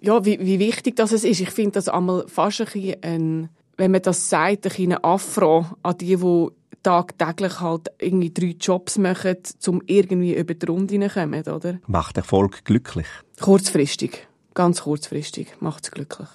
ja, 0.05 0.23
wie, 0.25 0.39
wie 0.39 0.59
wichtig 0.59 0.95
das 0.95 1.11
ist. 1.11 1.25
Ich 1.25 1.49
finde 1.49 1.71
das 1.71 1.89
einmal 1.89 2.25
fast 2.27 2.61
ein 2.61 2.65
bisschen, 2.65 3.03
ein, 3.03 3.49
wenn 3.77 3.91
man 3.91 4.01
das 4.01 4.29
sagt, 4.29 4.65
ein 4.65 4.69
bisschen 4.69 5.03
Afro 5.03 5.65
an 5.83 5.97
die, 5.97 6.15
die 6.15 6.47
tagtäglich 6.83 7.59
halt 7.61 7.89
irgendwie 7.99 8.31
drei 8.31 8.55
Jobs 8.59 8.97
machen, 8.99 9.37
um 9.65 9.81
irgendwie 9.87 10.35
über 10.35 10.53
die 10.53 10.65
Runde 10.67 10.93
hineinkommen, 10.93 11.43
oder? 11.43 11.79
Macht 11.87 12.17
Erfolg 12.17 12.63
glücklich? 12.63 13.07
Kurzfristig. 13.41 14.27
Ganz 14.53 14.83
kurzfristig 14.83 15.47
macht 15.59 15.85
es 15.85 15.91
glücklich. 15.91 16.29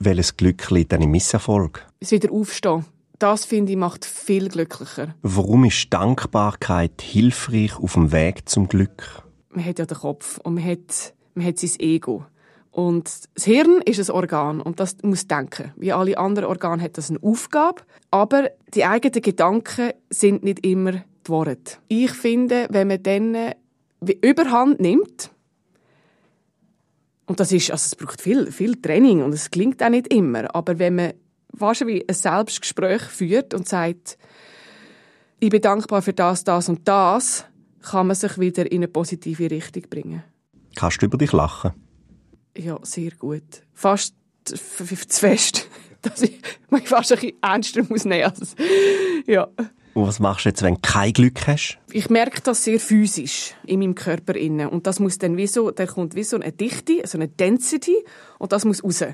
Welches 0.00 0.36
Glück 0.36 0.68
liegt 0.70 0.92
dann 0.92 1.02
im 1.02 1.12
Misserfolg? 1.12 1.86
Es 2.00 2.10
wieder 2.10 2.32
aufstehen. 2.32 2.84
Das, 3.20 3.44
finde 3.44 3.70
ich, 3.70 3.78
macht 3.78 4.04
viel 4.04 4.48
glücklicher. 4.48 5.14
Warum 5.22 5.64
ist 5.64 5.86
Dankbarkeit 5.92 7.00
hilfreich 7.00 7.78
auf 7.78 7.92
dem 7.92 8.10
Weg 8.10 8.48
zum 8.48 8.66
Glück? 8.66 9.22
Man 9.50 9.64
hat 9.64 9.78
ja 9.78 9.86
den 9.86 9.96
Kopf 9.96 10.38
und 10.38 10.54
man 10.54 10.64
hat, 10.64 11.14
man 11.34 11.46
hat 11.46 11.60
sein 11.60 11.78
Ego. 11.78 12.26
Und 12.72 13.04
das 13.34 13.44
Hirn 13.44 13.82
ist 13.84 14.00
ein 14.00 14.16
Organ 14.16 14.60
und 14.62 14.80
das 14.80 14.96
muss 15.02 15.28
denken. 15.28 15.72
Wie 15.76 15.92
alle 15.92 16.16
anderen 16.16 16.48
Organe 16.48 16.82
hat 16.82 16.96
das 16.96 17.10
eine 17.10 17.22
Aufgabe, 17.22 17.82
aber 18.10 18.50
die 18.74 18.86
eigenen 18.86 19.20
Gedanken 19.20 19.92
sind 20.08 20.42
nicht 20.42 20.64
immer 20.64 20.92
die 20.92 21.28
Worte. 21.28 21.76
Ich 21.88 22.12
finde, 22.12 22.66
wenn 22.70 22.88
man 22.88 23.02
dann 23.02 23.36
Überhand 24.22 24.80
nimmt, 24.80 25.30
und 27.26 27.40
das 27.40 27.52
ist, 27.52 27.70
also 27.70 27.84
es 27.84 27.94
braucht 27.94 28.22
viel, 28.22 28.50
viel 28.50 28.80
Training 28.80 29.22
und 29.22 29.34
es 29.34 29.50
klingt 29.50 29.82
auch 29.82 29.90
nicht 29.90 30.12
immer, 30.12 30.54
aber 30.54 30.78
wenn 30.78 30.94
man 30.94 31.12
wahrscheinlich 31.52 32.08
ein 32.08 32.14
Selbstgespräch 32.14 33.02
führt 33.02 33.52
und 33.52 33.68
sagt, 33.68 34.16
ich 35.40 35.50
bin 35.50 35.60
dankbar 35.60 36.00
für 36.00 36.14
das, 36.14 36.42
das 36.44 36.70
und 36.70 36.88
das, 36.88 37.44
kann 37.82 38.06
man 38.06 38.16
sich 38.16 38.38
wieder 38.38 38.70
in 38.70 38.78
eine 38.78 38.88
positive 38.88 39.50
Richtung 39.50 39.82
bringen. 39.90 40.22
Kannst 40.74 41.02
du 41.02 41.06
über 41.06 41.18
dich 41.18 41.32
lachen? 41.32 41.72
Ja, 42.56 42.78
sehr 42.82 43.12
gut. 43.12 43.62
Fast 43.72 44.14
zu 44.44 44.56
fest. 44.56 45.68
Dass 46.02 46.22
ich 46.22 46.40
mich 46.70 46.88
fast 46.88 47.12
ein 47.12 47.18
bisschen 47.18 47.38
ernster 47.40 47.82
muss 47.88 48.04
nehmen 48.04 48.32
muss. 48.36 48.56
Ja. 49.26 49.48
Und 49.94 50.06
was 50.06 50.18
machst 50.18 50.44
du 50.44 50.48
jetzt, 50.48 50.62
wenn 50.62 50.74
du 50.74 50.80
kein 50.80 51.12
Glück 51.12 51.46
hast? 51.46 51.78
Ich 51.92 52.10
merke 52.10 52.40
das 52.40 52.64
sehr 52.64 52.80
physisch 52.80 53.54
in 53.64 53.78
meinem 53.78 53.94
Körper 53.94 54.34
innen. 54.34 54.68
Und 54.68 54.88
das 54.88 54.98
muss 54.98 55.18
dann 55.18 55.36
wie 55.36 55.46
so, 55.46 55.70
da 55.70 55.86
kommt 55.86 56.16
wie 56.16 56.24
so 56.24 56.36
eine 56.36 56.50
Dichte, 56.50 57.06
so 57.06 57.18
eine 57.18 57.28
Density. 57.28 57.96
Und 58.38 58.52
das 58.52 58.64
muss 58.64 58.82
raus. 58.82 59.04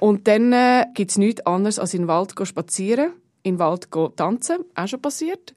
Und 0.00 0.26
dann 0.26 0.52
äh, 0.52 0.86
gibt 0.94 1.12
es 1.12 1.18
nichts 1.18 1.46
anderes, 1.46 1.78
als 1.78 1.94
in 1.94 2.02
den 2.02 2.08
Wald 2.08 2.34
spazieren, 2.42 3.12
in 3.42 3.54
den 3.54 3.58
Wald 3.60 3.88
tanzen, 4.16 4.64
auch 4.74 4.88
schon 4.88 5.02
passiert. 5.02 5.54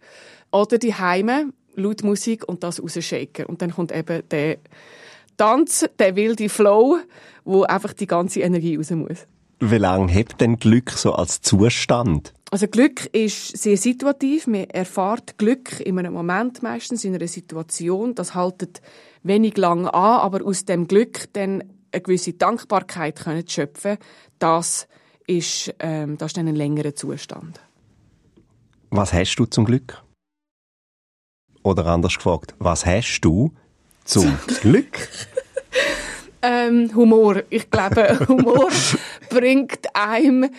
Oder 0.51 0.77
die 0.77 0.93
Heime 0.93 1.51
laut 1.75 2.03
Musik 2.03 2.47
und 2.47 2.63
das 2.63 2.83
rausschaken. 2.83 3.45
Und 3.45 3.61
dann 3.61 3.71
kommt 3.71 3.91
eben 3.91 4.21
der 4.29 4.57
Tanz, 5.37 5.85
der 5.99 6.15
wilde 6.15 6.49
Flow, 6.49 6.97
wo 7.43 7.63
einfach 7.63 7.93
die 7.93 8.07
ganze 8.07 8.41
Energie 8.41 8.75
raus 8.75 8.91
muss. 8.91 9.27
Wie 9.59 9.77
lange 9.77 10.11
hebt 10.11 10.41
denn 10.41 10.57
Glück 10.57 10.91
so 10.91 11.13
als 11.13 11.41
Zustand? 11.41 12.33
Also 12.51 12.67
Glück 12.67 13.05
ist 13.13 13.57
sehr 13.57 13.77
situativ. 13.77 14.45
Man 14.45 14.65
erfahrt 14.65 15.37
Glück 15.37 15.79
in 15.79 15.97
einem 15.97 16.13
Moment 16.13 16.61
meistens, 16.61 17.03
in 17.05 17.15
einer 17.15 17.27
Situation. 17.27 18.13
Das 18.13 18.35
haltet 18.35 18.81
wenig 19.23 19.57
lang 19.57 19.87
an, 19.87 20.19
aber 20.19 20.45
aus 20.45 20.65
dem 20.65 20.87
Glück 20.87 21.31
dann 21.33 21.63
eine 21.93 22.01
gewisse 22.01 22.33
Dankbarkeit 22.33 23.19
können 23.19 23.47
schöpfen, 23.47 23.97
das 24.39 24.87
ist, 25.27 25.73
ähm, 25.79 26.17
das 26.17 26.29
ist 26.29 26.37
dann 26.37 26.47
ein 26.47 26.55
längerer 26.55 26.95
Zustand. 26.95 27.59
Was 28.89 29.13
hast 29.13 29.35
du 29.37 29.45
zum 29.45 29.65
Glück? 29.65 30.03
Oder 31.63 31.85
anders 31.85 32.15
gefragt, 32.15 32.55
was 32.59 32.85
hast 32.85 33.21
du 33.21 33.53
zum 34.05 34.37
Glück? 34.61 35.07
ähm, 36.41 36.91
Humor. 36.95 37.43
Ich 37.49 37.69
glaube, 37.69 38.19
Humor 38.27 38.69
bringt 39.29 39.95
einem 39.95 40.49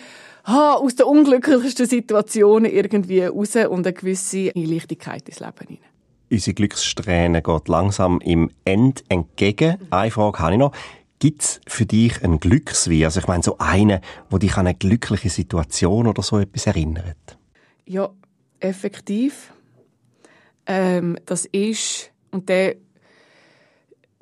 ha, 0.45 0.73
aus 0.73 0.95
den 0.95 1.05
unglücklichsten 1.05 1.85
Situationen 1.85 2.71
irgendwie 2.71 3.23
raus 3.23 3.55
und 3.55 3.85
eine 3.85 3.93
gewisse 3.93 4.51
Leichtigkeit 4.53 5.27
ins 5.29 5.39
Leben 5.39 5.67
hinein. 5.67 5.83
Unsere 6.31 6.55
Glückssträhne 6.55 7.41
geht 7.41 7.67
langsam 7.67 8.19
im 8.19 8.49
End 8.65 9.03
entgegen. 9.09 9.77
Eine 9.91 10.11
Frage 10.11 10.39
habe 10.39 10.53
ich 10.53 10.59
noch. 10.59 10.71
Gibt 11.19 11.43
es 11.43 11.61
für 11.67 11.85
dich 11.85 12.23
einen 12.23 12.39
Glückswein? 12.39 13.05
Also 13.05 13.19
ich 13.19 13.27
meine 13.27 13.43
so 13.43 13.57
einen, 13.57 14.01
wo 14.29 14.37
dich 14.37 14.57
an 14.57 14.67
eine 14.67 14.75
glückliche 14.75 15.29
Situation 15.29 16.07
oder 16.07 16.21
so 16.21 16.39
etwas 16.39 16.67
erinnert? 16.67 17.37
Ja, 17.85 18.09
effektiv. 18.59 19.53
Ähm, 20.65 21.17
das 21.25 21.45
ist, 21.45 22.11
und 22.31 22.49
der 22.49 22.75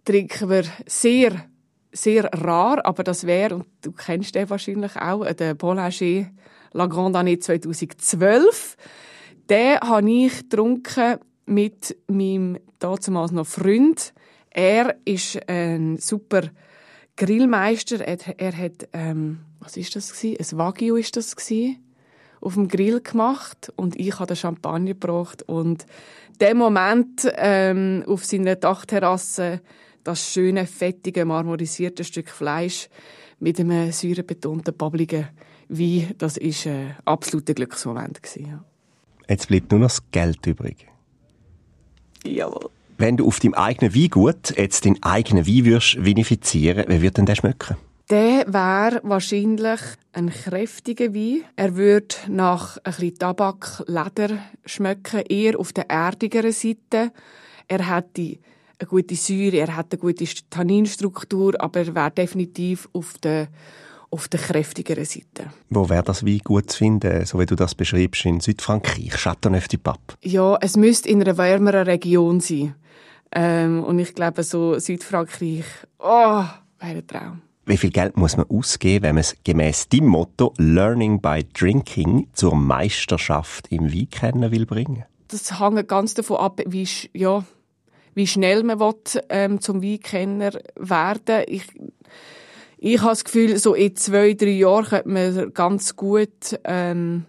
trinken 0.06 0.50
wir 0.50 0.64
sehr, 0.86 1.46
sehr 1.92 2.26
rar, 2.26 2.86
aber 2.86 3.04
das 3.04 3.26
wäre, 3.26 3.56
und 3.56 3.66
du 3.82 3.92
kennst 3.92 4.36
den 4.36 4.50
wahrscheinlich 4.50 4.96
auch, 4.98 5.24
äh, 5.24 5.34
der 5.34 5.54
Boulanger 5.54 6.28
La 6.74 6.88
Grande 6.88 7.20
Année 7.20 7.40
2012. 7.40 8.78
Den 9.50 9.80
habe 9.80 10.12
ich 10.12 10.50
getrunken 10.50 11.20
mit 11.46 11.96
meinem 12.08 12.58
damals 12.80 13.32
noch 13.32 13.46
Freund. 13.46 14.14
Er 14.50 14.96
ist 15.06 15.38
ein 15.48 15.98
super 15.98 16.42
Grillmeister. 17.16 18.02
Er, 18.02 18.18
er 18.38 18.58
hat, 18.58 18.90
ähm, 18.94 19.40
was 19.60 19.78
ist 19.78 19.96
das 19.96 20.14
gewesen? 20.14 20.38
Ein 20.40 20.58
Wagyu 20.58 20.96
ist 20.96 21.16
das 21.16 21.36
gewesen, 21.36 21.78
auf 22.42 22.56
dem 22.56 22.68
Grill 22.68 23.02
gemacht 23.02 23.72
und 23.76 24.00
ich 24.00 24.16
habe 24.16 24.28
den 24.28 24.36
Champagner 24.36 24.94
gebracht 24.94 25.44
und 25.44 25.86
der 26.40 26.56
Moment 26.56 27.32
ähm, 27.36 28.04
auf 28.08 28.26
seiner 28.26 28.56
Dachterrasse, 28.56 29.62
das 30.04 30.32
schöne, 30.32 30.66
fettige, 30.66 31.26
marmorisierte 31.26 32.04
Stück 32.04 32.30
Fleisch 32.30 32.90
mit 33.40 33.60
einem 33.60 33.92
säurebetonten, 33.92 34.74
bubbligen 34.74 35.30
Wein, 35.70 36.14
das 36.18 36.38
ist 36.38 36.68
ein 36.68 36.96
absoluter 37.06 37.54
Glücksmoment 37.54 38.20
ja. 38.36 38.64
Jetzt 39.30 39.48
bleibt 39.48 39.72
nur 39.72 39.80
noch 39.80 39.88
das 39.88 40.12
Geld 40.12 40.46
übrig. 40.46 40.88
Jawohl. 42.26 42.70
Wenn 42.98 43.18
du 43.18 43.28
auf 43.28 43.40
deinem 43.40 43.56
eigenen 43.56 43.96
Weingut 43.96 44.56
jetzt 44.56 44.86
deinen 44.86 45.02
eigenen 45.02 45.48
Wein 45.48 45.66
würdest 45.66 46.04
vinifizieren, 46.04 46.86
wie 46.88 47.02
würde 47.02 47.16
denn 47.16 47.26
der 47.26 47.36
schmecken? 47.36 47.78
Der 48.10 48.46
wäre 48.48 49.02
wahrscheinlich 49.04 49.80
ein 50.12 50.30
kräftiger 50.30 51.14
Wein. 51.14 51.44
Er 51.56 51.76
würde 51.76 52.16
nach 52.28 52.78
ein 52.78 52.92
bisschen 52.92 53.18
Tabak, 53.18 53.84
Leder 53.88 54.38
schmecken, 54.66 55.22
eher 55.22 55.60
auf 55.60 55.74
der 55.74 55.90
erdigeren 55.90 56.52
Seite. 56.52 57.12
Er 57.68 57.96
hätte 57.96 58.38
eine 58.84 58.90
gute 58.90 59.16
Säure, 59.16 59.58
er 59.58 59.76
hat 59.76 59.92
eine 59.92 60.00
gute 60.00 60.26
Tanninstruktur, 60.50 61.60
aber 61.60 61.80
er 61.80 61.96
wäre 61.96 62.12
definitiv 62.12 62.90
auf 62.94 63.18
der 63.20 63.48
auf 64.10 64.28
der 64.28 64.40
kräftigeren 64.40 65.06
Seite. 65.06 65.52
Wo 65.72 65.90
wäre 65.90 66.04
das 66.04 66.24
Wein 66.24 66.38
gut 66.44 66.70
zu 66.70 66.78
finden, 66.78 67.26
so 67.26 67.40
wie 67.40 67.48
du 67.48 67.56
das 67.56 67.74
beschreibst, 67.74 68.26
in 68.26 68.42
Südfrankreich, 68.42 69.16
Châteauneuf-du-Pape? 69.16 70.18
Ja, 70.22 70.56
es 70.62 70.78
müsste 70.78 71.10
in 71.10 71.20
einer 71.24 71.36
wärmeren 71.36 71.88
Region 71.88 72.40
sein. 72.40 72.76
Ähm, 73.32 73.84
und 73.84 73.98
ich 73.98 74.14
glaube, 74.14 74.44
so 74.44 74.78
Südfrankreich, 74.78 75.66
oh, 75.98 76.44
wäre 76.44 76.52
ein 76.80 77.08
Traum. 77.08 77.42
Wie 77.66 77.78
viel 77.78 77.90
Geld 77.90 78.16
muss 78.16 78.38
man 78.38 78.46
ausgeben, 78.50 79.04
wenn 79.04 79.16
man 79.16 79.22
es 79.22 79.36
gemäss 79.44 79.90
deinem 79.90 80.10
Motto 80.10 80.54
Learning 80.58 81.20
by 81.20 81.44
Drinking 81.52 82.28
zur 82.34 82.56
Meisterschaft 82.56 83.72
im 83.72 83.92
Wein 83.92 84.10
kennen 84.12 84.52
will 84.52 84.68
bringen? 84.68 85.06
Das 85.30 85.60
hängt 85.60 85.88
ganz 85.88 86.14
davon 86.14 86.38
ab, 86.38 86.62
wie, 86.68 86.88
ja, 87.14 87.44
wie 88.14 88.28
schnell 88.28 88.64
man 88.64 88.80
will, 88.80 89.22
ähm, 89.30 89.62
zum 89.62 89.82
Weinkenner 89.82 90.52
werden. 90.76 91.44
Ich, 91.48 91.66
ich 92.78 93.00
habe 93.00 93.12
das 93.12 93.24
Gefühl, 93.24 93.58
so 93.58 93.74
in 93.74 93.96
zwei, 93.96 94.34
drei 94.34 94.50
Jahren 94.50 94.86
könnte 94.86 95.10
man 95.10 95.54
ganz 95.54 95.96
gut 95.96 96.60
ähm, 96.64 97.26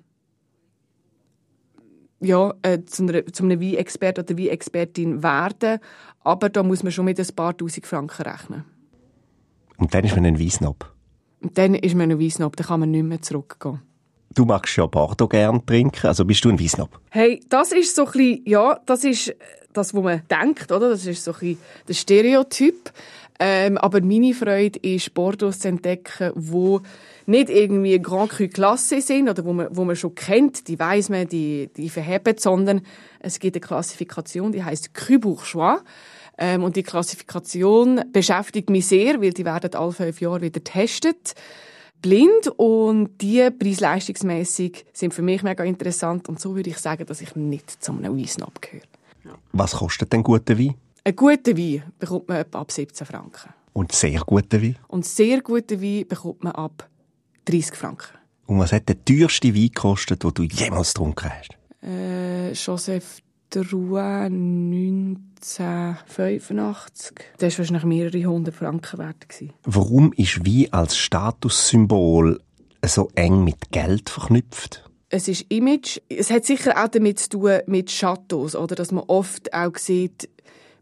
ja, 2.20 2.54
äh, 2.62 2.84
zu, 2.84 3.02
einer, 3.04 3.26
zu 3.26 3.44
einem 3.44 3.60
Weinexpert 3.60 4.18
oder 4.18 4.38
Weinexpertin 4.38 5.22
werden. 5.22 5.78
Aber 6.20 6.48
da 6.48 6.62
muss 6.62 6.82
man 6.82 6.92
schon 6.92 7.04
mit 7.04 7.20
ein 7.20 7.36
paar 7.36 7.56
Tausend 7.56 7.86
Franken 7.86 8.22
rechnen. 8.22 8.64
Und 9.76 9.92
dann 9.94 10.04
ist 10.04 10.14
man 10.14 10.24
ein 10.24 10.40
Weissnob? 10.40 10.92
Und 11.40 11.58
dann 11.58 11.74
ist 11.74 11.94
man 11.94 12.10
ein 12.10 12.20
Weissnob, 12.20 12.56
dann 12.56 12.66
kann 12.66 12.80
man 12.80 12.90
nicht 12.90 13.04
mehr 13.04 13.20
zurückgehen. 13.20 13.82
Du 14.34 14.44
magst 14.44 14.76
ja 14.76 14.86
Bordeaux 14.86 15.28
gern 15.28 15.64
trinken, 15.64 16.06
also 16.06 16.24
bist 16.24 16.44
du 16.44 16.48
ein 16.48 16.58
Weissnob? 16.58 17.00
Hey, 17.10 17.40
das 17.48 17.70
ist 17.70 17.94
so 17.94 18.06
ein 18.06 18.12
bisschen, 18.12 18.42
ja, 18.46 18.80
das 18.86 19.04
ist 19.04 19.34
das, 19.76 19.94
was 19.94 20.02
man 20.02 20.22
denkt, 20.30 20.72
oder? 20.72 20.90
Das 20.90 21.06
ist 21.06 21.24
so 21.24 21.32
ein 21.32 21.38
bisschen 21.38 21.58
der 21.88 21.94
Stereotyp. 21.94 22.92
Ähm, 23.40 23.78
aber 23.78 24.00
meine 24.00 24.32
Freude 24.32 24.78
ist, 24.78 25.12
Bordeaux 25.12 25.58
zu 25.58 25.68
entdecken, 25.68 26.30
wo 26.34 26.80
nicht 27.26 27.50
irgendwie 27.50 28.00
Grand 28.00 28.30
Cru 28.30 28.48
Klasse 28.48 29.00
sind 29.00 29.28
oder 29.28 29.44
wo 29.44 29.52
man, 29.52 29.68
wo 29.70 29.84
man 29.84 29.96
schon 29.96 30.14
kennt, 30.14 30.68
die 30.68 30.78
weiß 30.78 31.08
man, 31.08 31.26
die, 31.26 31.68
die 31.76 31.88
verheben, 31.88 32.36
sondern 32.38 32.82
es 33.18 33.40
gibt 33.40 33.56
eine 33.56 33.60
Klassifikation, 33.60 34.52
die 34.52 34.62
heißt 34.62 34.94
Cru 34.94 35.18
Bourgeois. 35.18 35.80
Ähm, 36.36 36.62
und 36.64 36.76
die 36.76 36.82
Klassifikation 36.82 38.02
beschäftigt 38.12 38.70
mich 38.70 38.86
sehr, 38.86 39.20
weil 39.20 39.32
die 39.32 39.44
werden 39.44 39.74
alle 39.74 39.92
fünf 39.92 40.20
Jahre 40.20 40.40
wieder 40.40 40.60
getestet. 40.60 41.34
Blind 42.02 42.48
und 42.56 43.20
die 43.22 43.48
preis-leistungsmässig 43.50 44.84
sind 44.92 45.14
für 45.14 45.22
mich 45.22 45.42
mega 45.42 45.64
interessant 45.64 46.28
und 46.28 46.38
so 46.38 46.54
würde 46.54 46.70
ich 46.70 46.78
sagen, 46.78 47.06
dass 47.06 47.22
ich 47.22 47.34
nicht 47.34 47.82
zu 47.82 47.92
einem 47.92 48.18
Weinsnob 48.18 48.60
gehöre. 48.60 48.93
Was 49.52 49.72
kostet 49.72 50.12
denn 50.12 50.22
guter 50.22 50.58
Wein? 50.58 50.74
Ein 51.04 51.16
guter 51.16 51.56
Wein 51.56 51.82
bekommt 51.98 52.28
man 52.28 52.38
etwa 52.38 52.60
ab 52.60 52.72
17 52.72 53.06
Franken. 53.06 53.50
Und 53.72 53.92
sehr 53.92 54.20
guter 54.20 54.62
Wein? 54.62 54.76
Und 54.88 55.04
sehr 55.04 55.40
guter 55.42 55.80
Wein 55.80 56.06
bekommt 56.08 56.44
man 56.44 56.52
ab 56.52 56.88
30 57.44 57.74
Franken. 57.74 58.18
Und 58.46 58.58
was 58.58 58.72
hat 58.72 58.88
der 58.88 59.04
teuerste 59.04 59.54
Wein 59.54 59.70
gekostet, 59.72 60.22
den 60.22 60.34
du 60.34 60.42
jemals 60.44 60.94
getrunken 60.94 61.30
hast? 61.30 61.56
Äh, 61.82 62.52
Joseph 62.52 63.20
Drouin 63.50 64.72
1985. 65.40 67.14
Das 67.38 67.54
war 67.54 67.58
wahrscheinlich 67.58 67.84
mehrere 67.84 68.24
hundert 68.24 68.54
Franken 68.54 68.98
wert. 68.98 69.26
Warum 69.64 70.12
ist 70.14 70.44
Wein 70.44 70.72
als 70.72 70.96
Statussymbol 70.96 72.40
so 72.84 73.10
eng 73.14 73.44
mit 73.44 73.70
Geld 73.70 74.10
verknüpft? 74.10 74.90
Es 75.14 75.28
ist 75.28 75.46
Image. 75.48 76.00
Es 76.08 76.32
hat 76.32 76.44
sicher 76.44 76.76
auch 76.76 76.88
damit 76.88 77.20
zu 77.20 77.28
tun 77.28 77.60
mit 77.66 77.88
Chateaus, 77.88 78.56
oder? 78.56 78.74
Dass 78.74 78.90
man 78.90 79.04
oft 79.06 79.54
auch 79.54 79.76
sieht, 79.76 80.28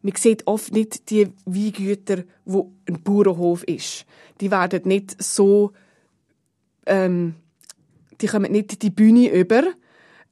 man 0.00 0.14
sieht 0.16 0.46
oft 0.46 0.72
nicht 0.72 1.10
die 1.10 1.28
Weingüter, 1.44 2.24
wo 2.46 2.72
ein 2.88 3.02
Bauernhof 3.02 3.62
ist. 3.64 4.06
Die 4.40 4.50
werden 4.50 4.88
nicht 4.88 5.22
so, 5.22 5.72
ähm, 6.86 7.34
die 8.22 8.26
kommen 8.26 8.50
nicht 8.50 8.82
die 8.82 8.88
Bühne 8.88 9.28
über. 9.28 9.64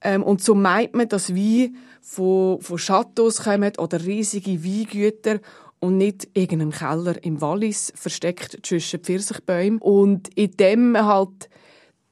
Ähm, 0.00 0.22
und 0.22 0.42
so 0.42 0.54
meint 0.54 0.94
man, 0.94 1.06
dass 1.06 1.34
Wein 1.34 1.76
von, 2.00 2.58
von 2.62 2.78
Chateaus 2.78 3.42
kommen 3.42 3.72
oder 3.76 4.02
riesige 4.02 4.64
Weingüter 4.64 5.40
und 5.78 5.98
nicht 5.98 6.26
irgendein 6.32 6.70
Keller 6.70 7.22
im 7.22 7.42
Wallis 7.42 7.92
versteckt 7.94 8.60
zwischen 8.62 9.00
Pfirsichbäumen. 9.00 9.78
Und 9.78 10.30
in 10.36 10.52
dem 10.52 10.96
halt 10.96 11.50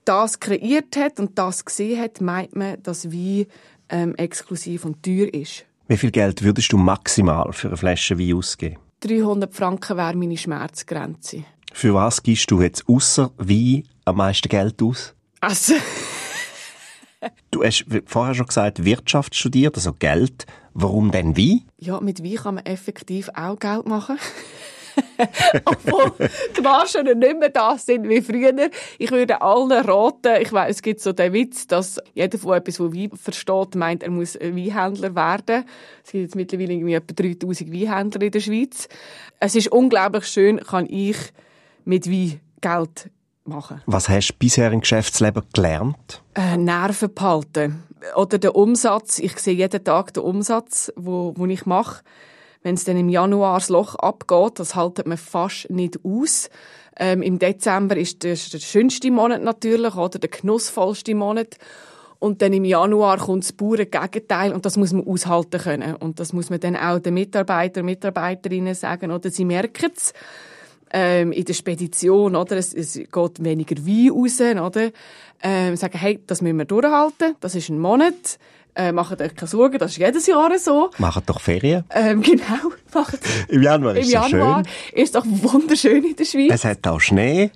das 0.09 0.40
kreiert 0.40 0.97
hat 0.97 1.21
und 1.21 1.38
das 1.38 1.66
gesehen 1.66 2.01
hat, 2.01 2.23
meint 2.23 2.57
man, 2.57 2.83
dass 2.83 3.12
Wein 3.12 3.47
ähm, 3.90 4.14
exklusiv 4.14 4.87
und 4.87 5.03
teuer 5.03 5.33
ist. 5.35 5.66
Wie 5.87 5.99
viel 5.99 6.11
Geld 6.11 6.42
würdest 6.42 6.73
du 6.73 6.79
maximal 6.79 7.53
für 7.53 7.68
eine 7.68 7.77
Flasche 7.77 8.18
Wein 8.18 8.35
ausgeben? 8.35 8.79
300 9.01 9.55
Franken 9.55 9.97
wäre 9.99 10.16
meine 10.16 10.38
Schmerzgrenze. 10.38 11.44
Für 11.73 11.92
was 11.94 12.23
gibst 12.23 12.51
du 12.51 12.62
jetzt 12.62 12.88
außer 12.88 13.31
Wein 13.37 13.85
am 14.07 14.16
meisten 14.16 14.49
Geld 14.49 14.83
aus? 14.83 15.14
Also... 15.40 15.75
du 17.51 17.62
hast 17.62 17.85
vorher 18.07 18.35
schon 18.35 18.47
gesagt, 18.47 18.85
Wirtschaft 18.85 19.35
studiert, 19.35 19.77
also 19.77 19.92
Geld. 19.92 20.47
Warum 20.73 21.11
denn 21.11 21.37
Wein? 21.37 21.62
Ja, 21.79 22.01
mit 22.01 22.25
Wein 22.25 22.37
kann 22.37 22.55
man 22.55 22.64
effektiv 22.64 23.29
auch 23.35 23.59
Geld 23.59 23.87
machen. 23.87 24.18
Obwohl 25.65 26.29
die 26.57 26.61
Margen 26.61 27.19
nicht 27.19 27.39
mehr 27.39 27.49
da 27.49 27.77
sind 27.77 28.09
wie 28.09 28.21
früher. 28.21 28.71
Ich 28.99 29.11
würde 29.11 29.41
allen 29.41 29.73
raten, 29.73 30.41
ich 30.41 30.53
weiß, 30.53 30.77
es 30.77 30.83
gibt 30.83 31.01
so 31.01 31.13
den 31.13 31.33
Witz, 31.33 31.67
dass 31.67 32.01
jeder, 32.15 32.39
der 32.39 32.53
etwas 32.57 32.77
von 32.77 32.95
Wein 32.95 33.11
versteht, 33.15 33.75
meint, 33.75 34.03
er 34.03 34.11
muss 34.11 34.37
ein 34.37 34.57
Weinhändler 34.57 35.15
werden. 35.15 35.65
Es 36.05 36.13
gibt 36.13 36.23
jetzt 36.23 36.37
mittlerweile 36.37 36.73
irgendwie 36.73 36.95
etwa 36.95 37.15
3000 37.15 37.73
Weinhändler 37.73 38.23
in 38.23 38.31
der 38.31 38.41
Schweiz. 38.41 38.89
Es 39.41 39.55
ist 39.55 39.69
unglaublich 39.69 40.27
schön, 40.27 40.59
kann 40.59 40.87
ich 40.89 41.17
mit 41.85 42.11
Wein 42.11 42.41
Geld 42.61 43.11
machen. 43.45 43.83
Was 43.87 44.09
hast 44.09 44.29
du 44.29 44.35
bisher 44.39 44.71
im 44.73 44.81
Geschäftsleben 44.81 45.43
gelernt? 45.53 46.23
Äh, 46.35 46.57
Nerven 46.57 47.13
behalten. 47.13 47.83
Oder 48.15 48.39
der 48.39 48.55
Umsatz. 48.55 49.19
Ich 49.19 49.39
sehe 49.39 49.55
jeden 49.55 49.83
Tag 49.83 50.15
den 50.15 50.23
Umsatz, 50.23 50.93
wo, 50.97 51.35
wo 51.37 51.47
ich 51.47 51.67
mache. 51.67 52.03
Wenn 52.69 52.75
es 52.75 52.85
dann 52.85 52.99
im 52.99 53.09
Januar 53.09 53.61
das 53.61 53.71
Loch 53.71 53.95
abgeht, 53.95 54.59
das 54.59 54.75
haltet 54.75 55.07
man 55.07 55.17
fast 55.17 55.71
nicht 55.71 56.01
aus. 56.05 56.51
Ähm, 56.99 57.23
Im 57.23 57.39
Dezember 57.39 57.97
ist 57.97 58.25
das 58.25 58.51
der 58.51 58.59
schönste 58.59 59.11
Monat 59.11 59.43
natürlich, 59.43 59.97
oder 59.97 60.19
der 60.19 60.29
genussvollste 60.29 61.15
Monat. 61.15 61.57
Und 62.19 62.43
dann 62.43 62.53
im 62.53 62.67
Januar 62.67 63.17
kommt 63.17 63.45
das 63.45 63.55
pure 63.55 63.87
Gegenteil 63.87 64.53
und 64.53 64.67
das 64.67 64.77
muss 64.77 64.93
man 64.93 65.07
aushalten 65.07 65.63
können. 65.63 65.95
Und 65.95 66.21
das 66.21 66.35
muss 66.35 66.51
man 66.51 66.61
dann 66.61 66.77
auch 66.77 66.99
den 66.99 67.15
Mitarbeitern, 67.15 67.87
Mitarbeiterinnen 67.87 68.75
sagen, 68.75 69.13
oder 69.13 69.31
sie 69.31 69.47
merken 69.47 69.91
es 69.97 70.13
ähm, 70.93 71.33
in 71.33 71.47
der 71.47 71.55
Spedition, 71.55 72.37
oder? 72.37 72.59
Es, 72.59 72.75
es 72.75 72.95
geht 72.95 73.45
weniger 73.45 73.77
Wein 73.87 74.11
raus, 74.11 74.41
oder? 74.43 74.91
Ähm, 75.43 75.75
sagen, 75.77 75.97
hey, 75.97 76.21
das 76.27 76.43
müssen 76.43 76.59
wir 76.59 76.67
durchhalten, 76.67 77.35
das 77.41 77.55
ist 77.55 77.71
ein 77.71 77.79
Monat, 77.79 78.39
äh, 78.79 78.93
macht 78.93 79.21
euch 79.21 79.35
keine 79.35 79.49
Sorgen, 79.49 79.79
das 79.79 79.93
ist 79.93 79.99
jedes 79.99 80.27
Jahr 80.27 80.57
so. 80.59 80.91
Macht 80.99 81.29
doch 81.29 81.41
Ferien. 81.41 81.85
Ähm, 81.91 82.23
genau, 82.23 82.73
macht 82.95 83.19
Im 83.49 83.62
Januar 83.62 83.97
ist 83.97 84.07
Im 84.07 84.12
Januar 84.12 84.62
schön. 84.64 85.03
ist 85.03 85.14
doch 85.14 85.25
wunderschön 85.27 86.05
in 86.05 86.17
der 86.17 86.25
Schweiz. 86.25 86.53
Es 86.53 86.64
hat 86.64 86.87
auch 86.87 87.01
Schnee. 87.01 87.51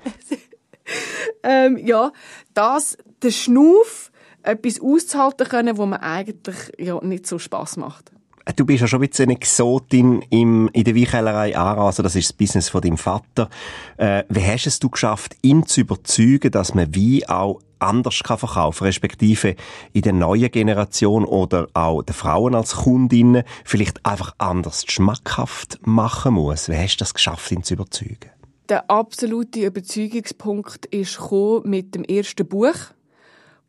ähm, 1.44 1.78
ja, 1.78 2.12
das, 2.54 2.98
der 3.22 3.30
Schnuff, 3.30 4.10
etwas 4.42 4.80
auszuhalten 4.80 5.48
können, 5.48 5.78
wo 5.78 5.86
man 5.86 6.00
eigentlich 6.00 6.56
ja, 6.76 6.98
nicht 7.02 7.28
so 7.28 7.38
Spaß 7.38 7.76
macht. 7.76 8.10
Du 8.56 8.66
bist 8.66 8.80
ja 8.80 8.88
schon 8.88 9.00
ein 9.00 9.08
bisschen 9.08 9.26
eine 9.26 9.34
Exotin 9.34 10.24
im, 10.30 10.68
in 10.72 10.82
der 10.82 10.96
Weinkellerei 10.96 11.56
Aarau, 11.56 11.86
also 11.86 12.02
das 12.02 12.16
ist 12.16 12.30
das 12.30 12.32
Business 12.32 12.68
von 12.68 12.80
deinem 12.80 12.98
Vater. 12.98 13.48
Äh, 13.96 14.24
wie 14.28 14.44
hast 14.44 14.66
es 14.66 14.80
du 14.80 14.90
geschafft, 14.90 15.36
ihn 15.42 15.64
zu 15.64 15.82
überzeugen, 15.82 16.50
dass 16.50 16.74
man 16.74 16.92
Wein 16.92 17.22
auch 17.28 17.60
anders 17.82 18.22
kann 18.22 18.38
verkaufen, 18.38 18.84
respektive 18.84 19.56
in 19.92 20.02
der 20.02 20.12
neuen 20.12 20.50
Generation 20.50 21.24
oder 21.24 21.68
auch 21.74 22.02
den 22.02 22.14
Frauen 22.14 22.54
als 22.54 22.76
Kundinnen 22.76 23.44
vielleicht 23.64 24.04
einfach 24.06 24.34
anders 24.38 24.84
schmackhaft 24.86 25.80
machen 25.86 26.34
muss? 26.34 26.68
Wie 26.68 26.76
hast 26.76 26.96
du 26.96 27.00
das 27.00 27.14
geschafft, 27.14 27.50
ihn 27.52 27.62
zu 27.62 27.74
überzeugen? 27.74 28.30
Der 28.68 28.88
absolute 28.90 29.66
Überzeugungspunkt 29.66 30.86
ist 30.86 31.20
mit 31.64 31.94
dem 31.94 32.04
ersten 32.04 32.46
Buch, 32.46 32.74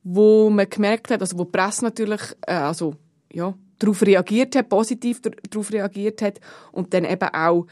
wo 0.04 0.50
man 0.50 0.70
gemerkt 0.70 1.12
hat, 1.12 1.22
also 1.22 1.38
wo 1.38 1.46
die 1.46 1.52
Presse 1.52 1.84
natürlich, 1.84 2.22
äh, 2.42 2.54
also 2.54 2.96
ja, 3.32 3.54
darauf 3.80 4.02
reagiert 4.02 4.56
hat, 4.56 4.70
positiv 4.70 5.22
darauf 5.22 5.72
reagiert 5.72 6.22
hat 6.22 6.40
und 6.72 6.94
dann 6.94 7.06
eben 7.06 7.30
auch 7.34 7.66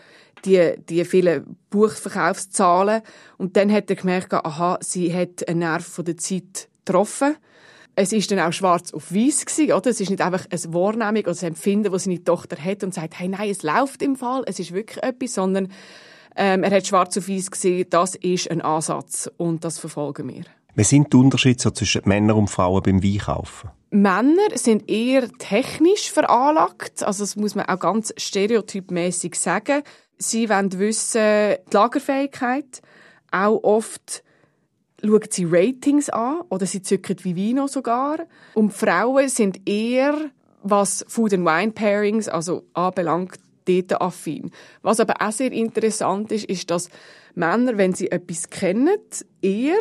die, 0.46 0.74
die 0.90 1.06
vielen 1.06 1.58
Buchverkaufszahlen. 1.70 3.02
Und 3.38 3.58
dann 3.58 3.72
hat 3.72 3.90
er 3.90 3.96
gemerkt, 3.96 4.34
aha, 4.34 4.78
sie 4.82 5.14
hat 5.14 5.48
einen 5.48 5.60
Nerv 5.60 5.86
von 5.86 6.06
der 6.06 6.18
Zeit 6.18 6.70
getroffen. 6.86 7.36
Es 7.96 8.14
ist 8.14 8.32
dann 8.32 8.40
auch 8.40 8.54
schwarz 8.54 8.94
auf 8.94 9.14
weiß 9.14 9.46
gewesen, 9.46 9.74
oder? 9.74 9.90
Es 9.90 10.00
ist 10.00 10.10
nicht 10.10 10.22
einfach 10.22 10.46
eine 10.50 10.74
Wahrnehmung 10.74 11.24
oder 11.24 11.38
ein 11.42 11.48
Empfinden, 11.48 11.92
das 11.92 12.06
seine 12.06 12.24
Tochter 12.24 12.58
hat 12.58 12.84
und 12.84 12.94
sagt, 12.94 13.20
hey, 13.20 13.28
nein, 13.28 13.50
es 13.50 13.64
läuft 13.64 14.02
im 14.02 14.16
Fall, 14.16 14.44
es 14.46 14.60
ist 14.60 14.74
wirklich 14.74 15.04
etwas, 15.04 15.34
sondern 15.34 15.68
ähm, 16.36 16.64
er 16.64 16.72
hat 16.72 16.88
schwarz 16.88 17.18
auf 17.18 17.28
weiß 17.28 17.52
gesehen, 17.52 17.88
das 17.90 18.16
ist 18.16 18.50
ein 18.50 18.62
Ansatz 18.62 19.30
und 19.38 19.66
das 19.66 19.78
verfolgen 19.78 20.30
wir. 20.30 20.44
Wie 20.74 20.86
sind 20.86 21.12
die 21.12 21.18
Unterschiede 21.18 21.62
so 21.62 21.72
zwischen 21.72 22.04
Männern 22.06 22.38
und 22.38 22.50
Frauen 22.50 22.82
beim 22.82 23.04
Weinkaufen? 23.04 23.72
Männer 23.90 24.56
sind 24.56 24.90
eher 24.90 25.30
technisch 25.38 26.10
veranlagt, 26.12 27.04
also 27.04 27.24
das 27.24 27.36
muss 27.36 27.56
man 27.56 27.66
auch 27.66 27.80
ganz 27.80 28.14
stereotypmäßig 28.16 29.36
sagen. 29.36 29.84
Sie 30.22 30.50
wollen 30.50 30.78
wissen, 30.78 31.56
die 31.72 31.76
Lagerfähigkeit, 31.76 32.82
auch 33.32 33.64
oft 33.64 34.24
schauen 35.04 35.22
sie 35.30 35.48
Ratings 35.50 36.10
an 36.10 36.42
oder 36.50 36.66
sie 36.66 36.84
zücken 36.84 37.18
wie 37.24 37.36
Vino 37.36 37.68
sogar. 37.68 38.20
Und 38.54 38.72
Frauen 38.72 39.30
sind 39.30 39.68
eher, 39.68 40.14
was 40.62 41.04
Food 41.08 41.34
and 41.34 41.46
Wine 41.46 41.72
Pairings 41.72 42.28
also 42.28 42.66
anbelangt, 42.74 43.40
dort 43.66 44.00
affin. 44.00 44.52
Was 44.84 45.00
aber 45.00 45.16
auch 45.20 45.32
sehr 45.32 45.52
interessant 45.52 46.32
ist, 46.32 46.46
ist, 46.46 46.70
dass 46.70 46.90
Männer, 47.34 47.78
wenn 47.78 47.94
sie 47.94 48.12
etwas 48.12 48.50
kennen, 48.50 49.00
eher 49.42 49.80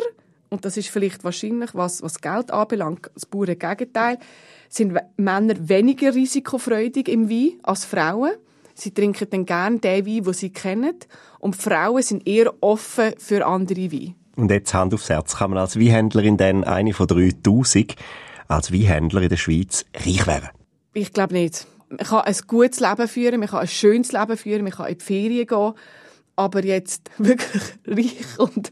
und 0.51 0.65
das 0.65 0.75
ist 0.75 0.89
vielleicht 0.89 1.23
wahrscheinlich, 1.23 1.73
was, 1.75 2.03
was 2.03 2.19
Geld 2.19 2.51
anbelangt, 2.51 3.09
das 3.13 3.25
pure 3.25 3.55
Gegenteil, 3.55 4.19
sind 4.67 4.97
Männer 5.15 5.55
weniger 5.69 6.13
risikofreudig 6.13 7.07
im 7.07 7.29
Wein 7.29 7.59
als 7.63 7.85
Frauen. 7.85 8.31
Sie 8.81 8.95
trinken 8.95 9.27
dann 9.29 9.45
gerne 9.45 9.77
den 9.77 10.07
Wein, 10.07 10.23
den 10.23 10.33
sie 10.33 10.51
kennen. 10.51 10.95
Und 11.37 11.55
Frauen 11.55 12.01
sind 12.01 12.27
eher 12.27 12.51
offen 12.61 13.13
für 13.19 13.45
andere 13.45 13.91
Weine. 13.91 14.15
Und 14.35 14.49
jetzt 14.49 14.73
Hand 14.73 14.95
aufs 14.95 15.07
Herz, 15.07 15.35
kann 15.35 15.51
man 15.51 15.59
als 15.59 15.79
Weinhändlerin 15.79 16.35
dann 16.35 16.63
eine 16.63 16.91
von 16.93 17.05
3000 17.05 17.95
als 18.47 18.71
Weinhändler 18.73 19.21
in 19.21 19.29
der 19.29 19.37
Schweiz 19.37 19.85
reich 19.93 20.25
werden? 20.25 20.49
Ich 20.93 21.13
glaube 21.13 21.35
nicht. 21.35 21.67
Man 21.89 21.99
kann 21.99 22.21
ein 22.21 22.35
gutes 22.47 22.79
Leben 22.79 23.07
führen, 23.07 23.39
man 23.39 23.49
kann 23.49 23.59
ein 23.59 23.67
schönes 23.67 24.13
Leben 24.13 24.35
führen, 24.35 24.63
man 24.63 24.71
kann 24.71 24.87
in 24.87 24.97
die 24.97 25.05
Ferien 25.05 25.45
gehen 25.45 25.73
aber 26.35 26.65
jetzt 26.65 27.11
wirklich 27.19 27.61
reich 27.85 28.39
und 28.39 28.71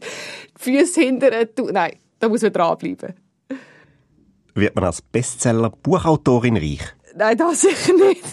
Füße 0.56 1.02
hinterher, 1.02 1.48
nein, 1.70 1.92
da 2.18 2.28
muss 2.28 2.42
man 2.42 2.52
dranbleiben. 2.52 3.14
Wird 4.54 4.74
man 4.74 4.84
als 4.84 5.02
Bestseller-Buchautorin 5.02 6.56
reich? 6.56 6.82
Nein, 7.14 7.38
das 7.38 7.60
sicher 7.60 7.92
nicht. 7.92 8.24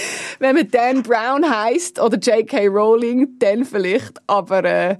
Wenn 0.38 0.56
man 0.56 0.70
Dan 0.70 1.02
Brown 1.02 1.48
heißt 1.48 2.00
oder 2.00 2.18
J.K. 2.18 2.66
Rowling, 2.68 3.38
dann 3.38 3.64
vielleicht, 3.64 4.20
aber 4.26 4.64
äh, 4.64 4.96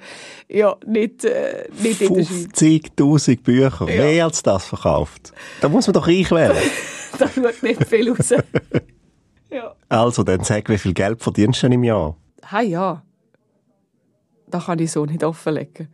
ja, 0.49 0.77
nicht, 0.87 1.25
äh, 1.25 1.69
nicht 1.83 2.01
in 2.01 2.15
der 2.15 2.25
Schweiz. 2.25 2.93
50'000 2.97 3.43
Bücher, 3.43 3.89
ja. 3.89 4.05
mehr 4.05 4.25
als 4.25 4.43
das 4.43 4.65
verkauft. 4.65 5.33
Da 5.61 5.69
muss 5.69 5.87
man 5.87 5.95
doch 5.95 6.07
reich 6.07 6.31
werden. 6.31 6.59
da 7.19 7.29
schaut 7.29 7.63
nicht 7.63 7.87
viel 7.87 8.11
raus. 8.11 8.31
ja. 9.51 9.75
Also, 9.89 10.23
dann 10.23 10.45
sag, 10.45 10.69
wie 10.69 10.79
viel 10.79 10.95
Geld 10.95 11.23
verdienst 11.23 11.63
du 11.63 11.69
im 11.69 11.85
Jahr? 11.85 12.17
Ha 12.51 12.61
ja, 12.61 13.03
das 14.49 14.67
kann 14.67 14.79
ich 14.79 14.93
so 14.93 15.05
nicht 15.05 15.25
offenlegen. 15.25 15.89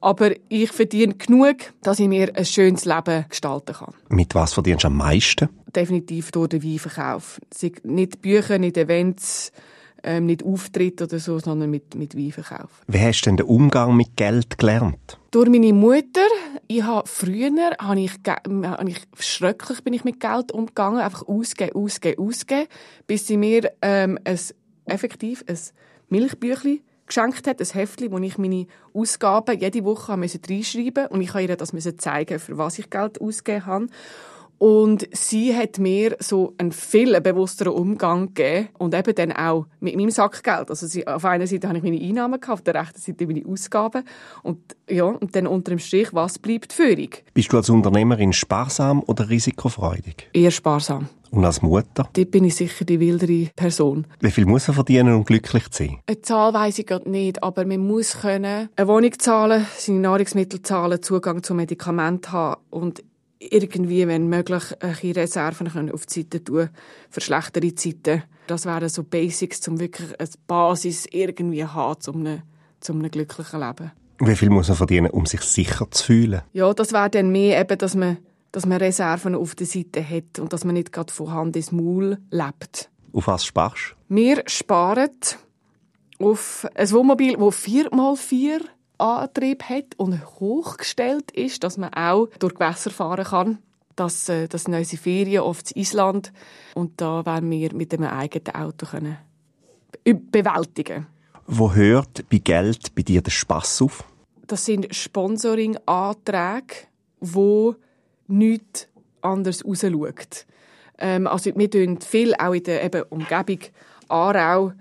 Aber 0.00 0.30
ich 0.48 0.70
verdiene 0.70 1.14
genug, 1.14 1.56
dass 1.82 1.98
ich 1.98 2.08
mir 2.08 2.30
ein 2.34 2.44
schönes 2.44 2.84
Leben 2.84 3.24
gestalten 3.28 3.74
kann. 3.74 3.94
Mit 4.08 4.34
was 4.34 4.52
verdienst 4.52 4.84
du 4.84 4.88
am 4.88 4.96
meisten? 4.96 5.48
Definitiv 5.74 6.30
durch 6.30 6.48
den 6.48 6.62
Weinverkauf. 6.62 7.40
Nicht 7.82 8.22
Bücher, 8.22 8.58
nicht 8.58 8.76
Events, 8.76 9.52
ähm, 10.02 10.26
nicht 10.26 10.44
Auftritte 10.44 11.04
oder 11.04 11.18
so, 11.18 11.38
sondern 11.38 11.70
mit, 11.70 11.94
mit 11.94 12.16
Weinverkauf. 12.16 12.82
Wie 12.86 13.00
hast 13.00 13.22
du 13.22 13.30
denn 13.30 13.36
den 13.38 13.46
Umgang 13.46 13.96
mit 13.96 14.16
Geld 14.16 14.58
gelernt? 14.58 15.18
Durch 15.30 15.48
meine 15.48 15.72
Mutter. 15.72 16.26
Ich 16.68 16.82
habe 16.82 17.08
früher, 17.08 17.76
habe 17.78 18.00
ich, 18.00 18.12
habe 18.26 18.90
ich, 18.90 19.00
schrecklich 19.18 19.82
bin 19.82 19.94
ich 19.94 20.04
mit 20.04 20.20
Geld 20.20 20.52
umgegangen. 20.52 21.00
Einfach 21.00 21.26
ausgeben, 21.26 21.74
ausgeben, 21.74 22.26
ausgeben. 22.26 22.68
Bis 23.06 23.26
sie 23.26 23.36
mir, 23.36 23.72
ähm, 23.82 24.18
ein, 24.24 24.38
effektiv 24.84 25.44
ein 25.48 25.58
Milchbüchlein 26.08 26.80
geschenkt 27.08 27.46
hat, 27.46 27.60
ein 27.60 27.66
Heftchen, 27.66 28.12
wo 28.12 28.18
ich 28.18 28.38
meine 28.38 28.66
Ausgaben 28.94 29.58
jede 29.58 29.84
Woche 29.84 30.12
reinschreiben 30.12 30.56
musste 30.56 31.08
und 31.08 31.20
ich 31.20 31.34
habe 31.34 31.42
ihr 31.42 31.56
das 31.56 31.72
zeigen, 31.98 32.38
für 32.38 32.58
was 32.58 32.78
ich 32.78 32.90
Geld 32.90 33.20
ausgegeben 33.20 33.66
habe. 33.66 33.86
Und 34.58 35.08
sie 35.12 35.56
hat 35.56 35.78
mir 35.78 36.16
so 36.18 36.54
einen 36.58 36.72
viel 36.72 37.20
bewussteren 37.20 37.72
Umgang 37.72 38.34
gegeben 38.34 38.68
und 38.76 38.92
eben 38.92 39.14
dann 39.14 39.32
auch 39.32 39.66
mit 39.78 39.94
meinem 39.94 40.10
Sackgeld. 40.10 40.68
Also 40.68 40.88
sie, 40.88 41.06
auf 41.06 41.24
einer 41.24 41.46
Seite 41.46 41.68
habe 41.68 41.78
ich 41.78 41.84
meine 41.84 42.00
Einnahmen 42.00 42.40
gehabt, 42.40 42.58
auf 42.58 42.62
der 42.62 42.74
rechten 42.74 43.00
Seite 43.00 43.26
meine 43.28 43.46
Ausgaben. 43.46 44.02
Und, 44.42 44.58
ja, 44.90 45.04
und 45.04 45.36
dann 45.36 45.46
unter 45.46 45.70
dem 45.70 45.78
Strich, 45.78 46.12
was 46.12 46.40
bleibt 46.40 46.72
Führung? 46.72 47.10
Bist 47.34 47.52
du 47.52 47.56
als 47.56 47.70
Unternehmerin 47.70 48.32
sparsam 48.32 49.00
oder 49.06 49.28
risikofreudig? 49.30 50.28
Eher 50.32 50.50
sparsam. 50.50 51.08
Und 51.30 51.44
als 51.44 51.62
Mutter? 51.62 52.08
Dort 52.12 52.30
bin 52.30 52.44
ich 52.44 52.56
sicher 52.56 52.84
die 52.84 53.00
wildere 53.00 53.50
Person. 53.54 54.06
Wie 54.20 54.30
viel 54.30 54.46
muss 54.46 54.68
man 54.68 54.74
verdienen, 54.74 55.14
um 55.14 55.24
glücklich 55.24 55.68
zu 55.70 55.84
sein? 55.84 55.98
Eine 56.06 56.22
Zahl 56.22 56.54
weiss 56.54 56.78
ich 56.78 56.86
gerade 56.86 57.10
nicht, 57.10 57.42
aber 57.42 57.64
man 57.64 57.86
muss 57.86 58.20
können 58.20 58.68
eine 58.74 58.88
Wohnung 58.88 59.18
zahlen, 59.18 59.66
seine 59.76 60.00
Nahrungsmittel 60.00 60.62
zahlen, 60.62 61.02
Zugang 61.02 61.42
zu 61.42 61.54
Medikamenten 61.54 62.32
haben 62.32 62.60
und 62.70 63.02
irgendwie, 63.40 64.06
wenn 64.08 64.28
möglich, 64.28 64.62
ein 64.80 65.12
Reserven 65.12 65.68
können 65.68 65.92
auf 65.92 66.06
die 66.06 66.22
Seite 66.22 66.42
tun 66.42 66.70
für 67.10 67.20
schlechtere 67.20 67.74
Zeiten. 67.74 68.24
Das 68.46 68.66
wären 68.66 68.88
so 68.88 69.04
Basics, 69.04 69.66
um 69.68 69.78
wirklich 69.78 70.18
eine 70.18 70.28
Basis 70.46 71.06
irgendwie 71.10 71.64
haben, 71.64 72.00
um 72.08 72.20
einem, 72.20 72.42
um 72.88 72.98
einem 72.98 73.10
glücklichen 73.10 73.60
Leben. 73.60 73.92
Wie 74.20 74.34
viel 74.34 74.50
muss 74.50 74.68
man 74.68 74.76
verdienen, 74.76 75.10
um 75.10 75.26
sich 75.26 75.42
sicher 75.42 75.88
zu 75.90 76.04
fühlen? 76.04 76.42
Ja, 76.52 76.72
das 76.74 76.92
wäre 76.92 77.10
dann 77.10 77.30
mehr 77.30 77.60
eben, 77.60 77.78
dass 77.78 77.94
man, 77.94 78.18
dass 78.52 78.66
man 78.66 78.78
Reserven 78.78 79.34
auf 79.34 79.54
der 79.54 79.66
Seite 79.66 80.08
hat 80.08 80.38
und 80.38 80.52
dass 80.52 80.64
man 80.64 80.74
nicht 80.74 80.92
gerade 80.92 81.12
von 81.12 81.30
Hand 81.30 81.56
ins 81.56 81.72
Maul 81.72 82.18
lebt. 82.30 82.90
Auf 83.12 83.26
was 83.26 83.44
sparst 83.44 83.94
du? 84.08 84.14
Wir 84.14 84.42
sparen 84.46 85.10
auf 86.18 86.66
ein 86.74 86.90
Wohnmobil, 86.90 87.36
das 87.36 87.64
4x4 87.64 88.60
Antrieb 88.98 89.62
hat 89.62 89.94
und 89.96 90.20
hochgestellt 90.40 91.30
ist, 91.30 91.62
dass 91.62 91.76
man 91.76 91.94
auch 91.94 92.28
durch 92.38 92.54
Gewässer 92.54 92.90
fahren 92.90 93.24
kann. 93.24 93.58
Das, 93.94 94.28
äh, 94.28 94.48
das 94.48 94.64
sind 94.64 94.74
unsere 94.74 95.00
Ferien 95.00 95.42
oft 95.42 95.72
in 95.72 95.82
Island. 95.82 96.32
Und 96.74 97.00
da 97.00 97.24
werden 97.24 97.50
wir 97.50 97.74
mit 97.74 97.92
einem 97.94 98.08
eigenen 98.08 98.54
Auto 98.54 98.86
können 98.86 99.18
bewältigen 100.14 101.06
Wo 101.46 101.74
hört 101.74 102.28
bei 102.28 102.38
Geld 102.38 102.94
bei 102.94 103.02
dir 103.02 103.22
der 103.22 103.30
Spass 103.30 103.82
auf? 103.82 104.04
Das 104.46 104.64
sind 104.64 104.94
Sponsoring-Anträge, 104.94 106.74
wo 107.20 107.76
nichts 108.28 108.88
anders 109.20 109.64
rausschauen. 109.64 110.14
Ähm, 110.98 111.26
also 111.26 111.50
wir 111.54 111.70
tun 111.70 112.00
viel 112.00 112.34
auch 112.34 112.54
in 112.54 112.62
der 112.62 112.84
eben, 112.84 113.02
Umgebung 113.10 113.60
Aarau 114.08 114.72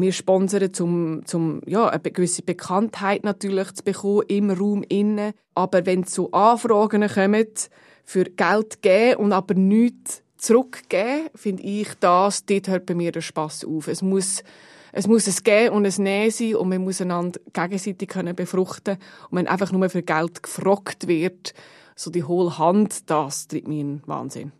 wir 0.00 0.12
sponsern, 0.12 0.70
um, 0.80 1.22
um 1.32 1.60
ja, 1.66 1.88
eine 1.88 2.00
gewisse 2.00 2.42
Bekanntheit 2.42 3.24
natürlich 3.24 3.72
zu 3.74 3.84
bekommen 3.84 4.22
im 4.28 4.50
Raum 4.50 4.84
innen. 4.88 5.34
Aber 5.54 5.84
wenn 5.86 6.04
zu 6.04 6.24
so 6.24 6.30
Anfragen 6.32 7.06
kommen, 7.08 7.48
für 8.04 8.24
Geld 8.24 8.82
geben 8.82 9.16
und 9.16 9.32
aber 9.32 9.54
nichts 9.54 10.22
zurückgeben, 10.36 11.28
finde 11.34 11.62
ich, 11.62 11.88
das, 12.00 12.44
dort 12.46 12.68
hört 12.68 12.86
bei 12.86 12.94
mir 12.94 13.12
der 13.12 13.20
Spass 13.20 13.64
auf. 13.64 13.86
Es 13.86 14.02
muss, 14.02 14.42
es 14.92 15.06
muss 15.06 15.28
ein 15.28 15.44
Gehen 15.44 15.72
und 15.72 15.86
ein 15.86 16.02
Nehmen 16.02 16.30
sein 16.30 16.56
und 16.56 16.68
man 16.68 16.82
muss 16.82 17.00
einander 17.00 17.38
gegenseitig 17.52 18.08
können 18.08 18.34
befruchten. 18.34 18.96
Und 19.30 19.38
wenn 19.38 19.46
einfach 19.46 19.70
nur 19.72 19.88
für 19.88 20.02
Geld 20.02 20.42
gefragt 20.42 21.06
wird, 21.06 21.54
so 21.96 22.10
die 22.10 22.24
hohle 22.24 22.58
Hand, 22.58 23.10
das 23.10 23.48
tritt 23.48 23.68
mir 23.68 23.80
in 23.80 24.02
Wahnsinn. 24.06 24.52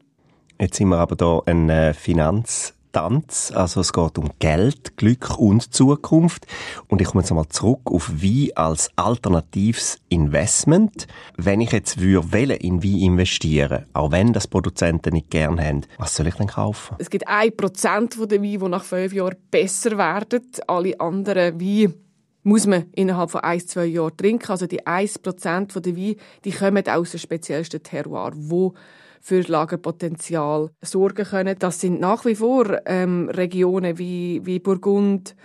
Jetzt 0.60 0.76
sind 0.76 0.88
wir 0.88 0.98
aber 0.98 1.16
da 1.16 1.40
ein 1.46 1.68
äh, 1.68 1.94
Finanz 1.94 2.74
Tanz. 2.92 3.50
Also 3.54 3.80
es 3.80 3.92
geht 3.92 4.18
um 4.18 4.30
Geld, 4.38 4.96
Glück 4.96 5.38
und 5.38 5.74
Zukunft. 5.74 6.46
Und 6.88 7.00
ich 7.00 7.08
komme 7.08 7.22
jetzt 7.22 7.30
einmal 7.30 7.48
zurück 7.48 7.80
auf 7.86 8.10
Wein 8.22 8.50
als 8.54 8.90
alternatives 8.96 9.98
Investment. 10.08 11.06
Wenn 11.36 11.60
ich 11.60 11.72
jetzt 11.72 12.00
würde 12.00 12.54
in 12.54 12.84
Wein 12.84 12.98
investieren, 12.98 13.86
auch 13.94 14.12
wenn 14.12 14.32
das 14.32 14.46
Produzenten 14.46 15.14
nicht 15.14 15.30
gerne 15.30 15.64
haben, 15.64 15.82
was 15.98 16.14
soll 16.14 16.28
ich 16.28 16.34
denn 16.34 16.46
kaufen? 16.46 16.96
Es 16.98 17.10
gibt 17.10 17.26
ein 17.26 17.56
Prozent 17.56 18.14
von 18.14 18.28
den 18.28 18.42
Wein, 18.42 18.60
die 18.60 18.68
nach 18.68 18.84
fünf 18.84 19.12
Jahren 19.12 19.36
besser 19.50 19.96
werden. 19.98 20.42
Alle 20.66 21.00
anderen 21.00 21.60
Weine 21.60 21.94
muss 22.42 22.66
man 22.66 22.86
innerhalb 22.94 23.30
von 23.30 23.42
ein, 23.42 23.60
zwei 23.60 23.86
Jahren 23.86 24.16
trinken. 24.16 24.50
Also 24.50 24.66
die 24.66 24.82
1% 24.82 25.80
der 25.80 25.96
Wein, 25.96 26.16
die 26.44 26.52
kommen 26.52 26.88
aus 26.88 27.12
dem 27.12 27.20
speziellsten 27.20 27.82
Terroir, 27.82 28.32
wo 28.34 28.74
für 29.20 29.40
Lagerpotenzial 29.42 30.70
sorgen 30.80 31.24
können. 31.24 31.56
Das 31.58 31.80
sind 31.80 32.00
nach 32.00 32.24
wie 32.24 32.34
vor 32.34 32.80
ähm, 32.86 33.28
Regionen 33.28 33.98
wie, 33.98 34.40
wie 34.44 34.58
Burgund, 34.58 35.36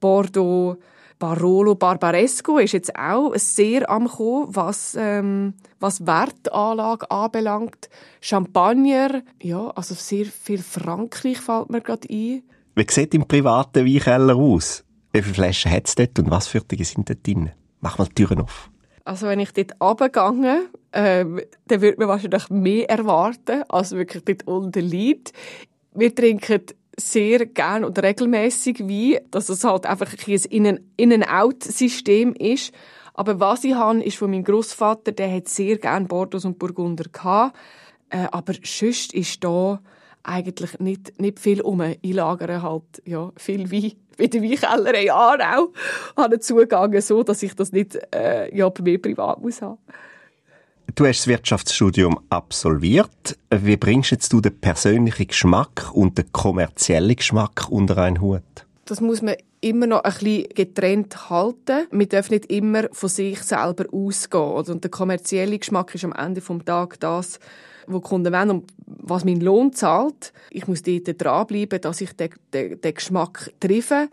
Bordeaux, 0.00 0.78
Barolo, 1.20 1.74
Barbaresco 1.74 2.56
ist 2.56 2.72
jetzt 2.72 2.96
auch 2.96 3.34
sehr 3.36 3.90
am 3.90 4.08
kommen, 4.08 4.56
was, 4.56 4.96
ähm, 4.98 5.52
was 5.78 6.06
Wertanlage 6.06 7.10
anbelangt. 7.10 7.90
Champagner, 8.22 9.22
ja, 9.40 9.68
also 9.68 9.94
sehr 9.94 10.24
viel 10.24 10.62
Frankreich 10.62 11.38
fällt 11.38 11.68
mir 11.68 11.82
gerade 11.82 12.08
ein. 12.10 12.42
Wie 12.74 12.86
sieht 12.88 13.12
im 13.12 13.28
privaten 13.28 13.84
Weinkeller 13.84 14.34
aus? 14.34 14.82
Wie 15.12 15.22
viele 15.22 15.34
Flaschen 15.34 15.70
hat 15.72 15.88
es 15.88 15.94
dort 15.94 16.18
und 16.18 16.30
was 16.30 16.48
für 16.48 16.60
die 16.60 16.82
sind 16.84 17.08
dort 17.08 17.26
drin? 17.26 17.50
Mach 17.80 17.98
mal 17.98 18.06
die 18.06 18.14
Türen 18.14 18.40
auf. 18.40 18.70
Also 19.04 19.26
wenn 19.26 19.40
ich 19.40 19.52
dort 19.52 19.80
runtergehe, 19.80 20.68
ähm, 20.92 21.40
dann 21.66 21.80
würde 21.80 21.98
man 21.98 22.08
wahrscheinlich 22.08 22.48
mehr 22.50 22.88
erwarten, 22.88 23.64
als 23.68 23.92
wirklich 23.92 24.24
dort 24.24 24.46
unten 24.46 24.84
liegt. 24.84 25.32
Wir 25.94 26.14
trinken 26.14 26.62
sehr 26.96 27.46
gern 27.46 27.84
und 27.84 28.00
regelmäßig 28.00 28.80
Wein, 28.80 29.20
dass 29.30 29.48
es 29.48 29.64
halt 29.64 29.86
einfach 29.86 30.12
ein 30.26 30.80
In-and-Out-System 30.96 32.34
ist. 32.34 32.72
Aber 33.14 33.40
was 33.40 33.64
ich 33.64 33.74
habe, 33.74 34.02
ist 34.02 34.18
von 34.18 34.30
meinem 34.30 34.44
Großvater, 34.44 35.12
der 35.12 35.34
hat 35.34 35.48
sehr 35.48 35.78
gern 35.78 36.06
Bordeaux 36.06 36.44
und 36.44 36.58
Burgunder 36.58 37.04
gehabt. 37.10 37.56
Äh, 38.10 38.26
aber 38.30 38.54
sonst 38.62 39.14
ist 39.14 39.42
da 39.42 39.80
eigentlich 40.22 40.78
nicht, 40.78 41.20
nicht 41.20 41.40
viel 41.40 41.62
um. 41.62 41.80
Ich 41.80 42.12
lagere 42.12 42.62
halt, 42.62 43.02
ja, 43.04 43.32
viel 43.36 43.72
Wein 43.72 43.92
bei 44.20 44.26
der 44.26 44.42
Weinkeller 44.42 44.94
in 44.94 45.10
Aarau. 45.10 45.72
Habe 46.16 46.38
Zugang 46.40 47.00
so, 47.00 47.22
dass 47.22 47.42
ich 47.42 47.54
das 47.54 47.72
nicht, 47.72 47.98
äh, 48.14 48.54
ja, 48.54 48.68
bei 48.68 48.82
mir 48.82 49.00
privat 49.00 49.40
muss 49.40 49.62
haben. 49.62 49.78
Du 50.94 51.06
hast 51.06 51.20
das 51.20 51.26
Wirtschaftsstudium 51.28 52.18
absolviert. 52.30 53.38
Wie 53.50 53.76
bringst 53.76 54.10
jetzt 54.10 54.32
du 54.32 54.40
den 54.40 54.58
persönlichen 54.60 55.28
Geschmack 55.28 55.90
und 55.94 56.18
den 56.18 56.32
kommerziellen 56.32 57.14
Geschmack 57.14 57.68
unter 57.70 57.96
einen 57.98 58.20
Hut? 58.20 58.42
Das 58.86 59.00
muss 59.00 59.22
man 59.22 59.36
immer 59.60 59.86
noch 59.86 60.02
ein 60.02 60.12
bisschen 60.12 60.48
getrennt 60.54 61.30
halten. 61.30 61.86
Man 61.92 62.08
darf 62.08 62.30
nicht 62.30 62.46
immer 62.46 62.88
von 62.92 63.08
sich 63.08 63.40
selber 63.42 63.84
ausgehen. 63.92 64.42
Und 64.42 64.82
der 64.82 64.90
kommerzielle 64.90 65.58
Geschmack 65.58 65.94
ist 65.94 66.04
am 66.04 66.12
Ende 66.12 66.40
des 66.40 66.64
Tages 66.64 66.98
das, 66.98 67.40
wo 67.86 68.00
Kunden 68.00 68.32
wollen 68.32 68.50
und 68.50 68.72
was 68.86 69.24
mein 69.24 69.40
Lohn 69.40 69.72
zahlt. 69.72 70.32
Ich 70.50 70.66
muss 70.66 70.82
dort 70.82 71.20
dranbleiben, 71.20 71.80
dass 71.80 72.00
ich 72.00 72.12
den, 72.12 72.30
den, 72.52 72.80
den 72.80 72.94
Geschmack 72.94 73.52
treffe. 73.60 74.08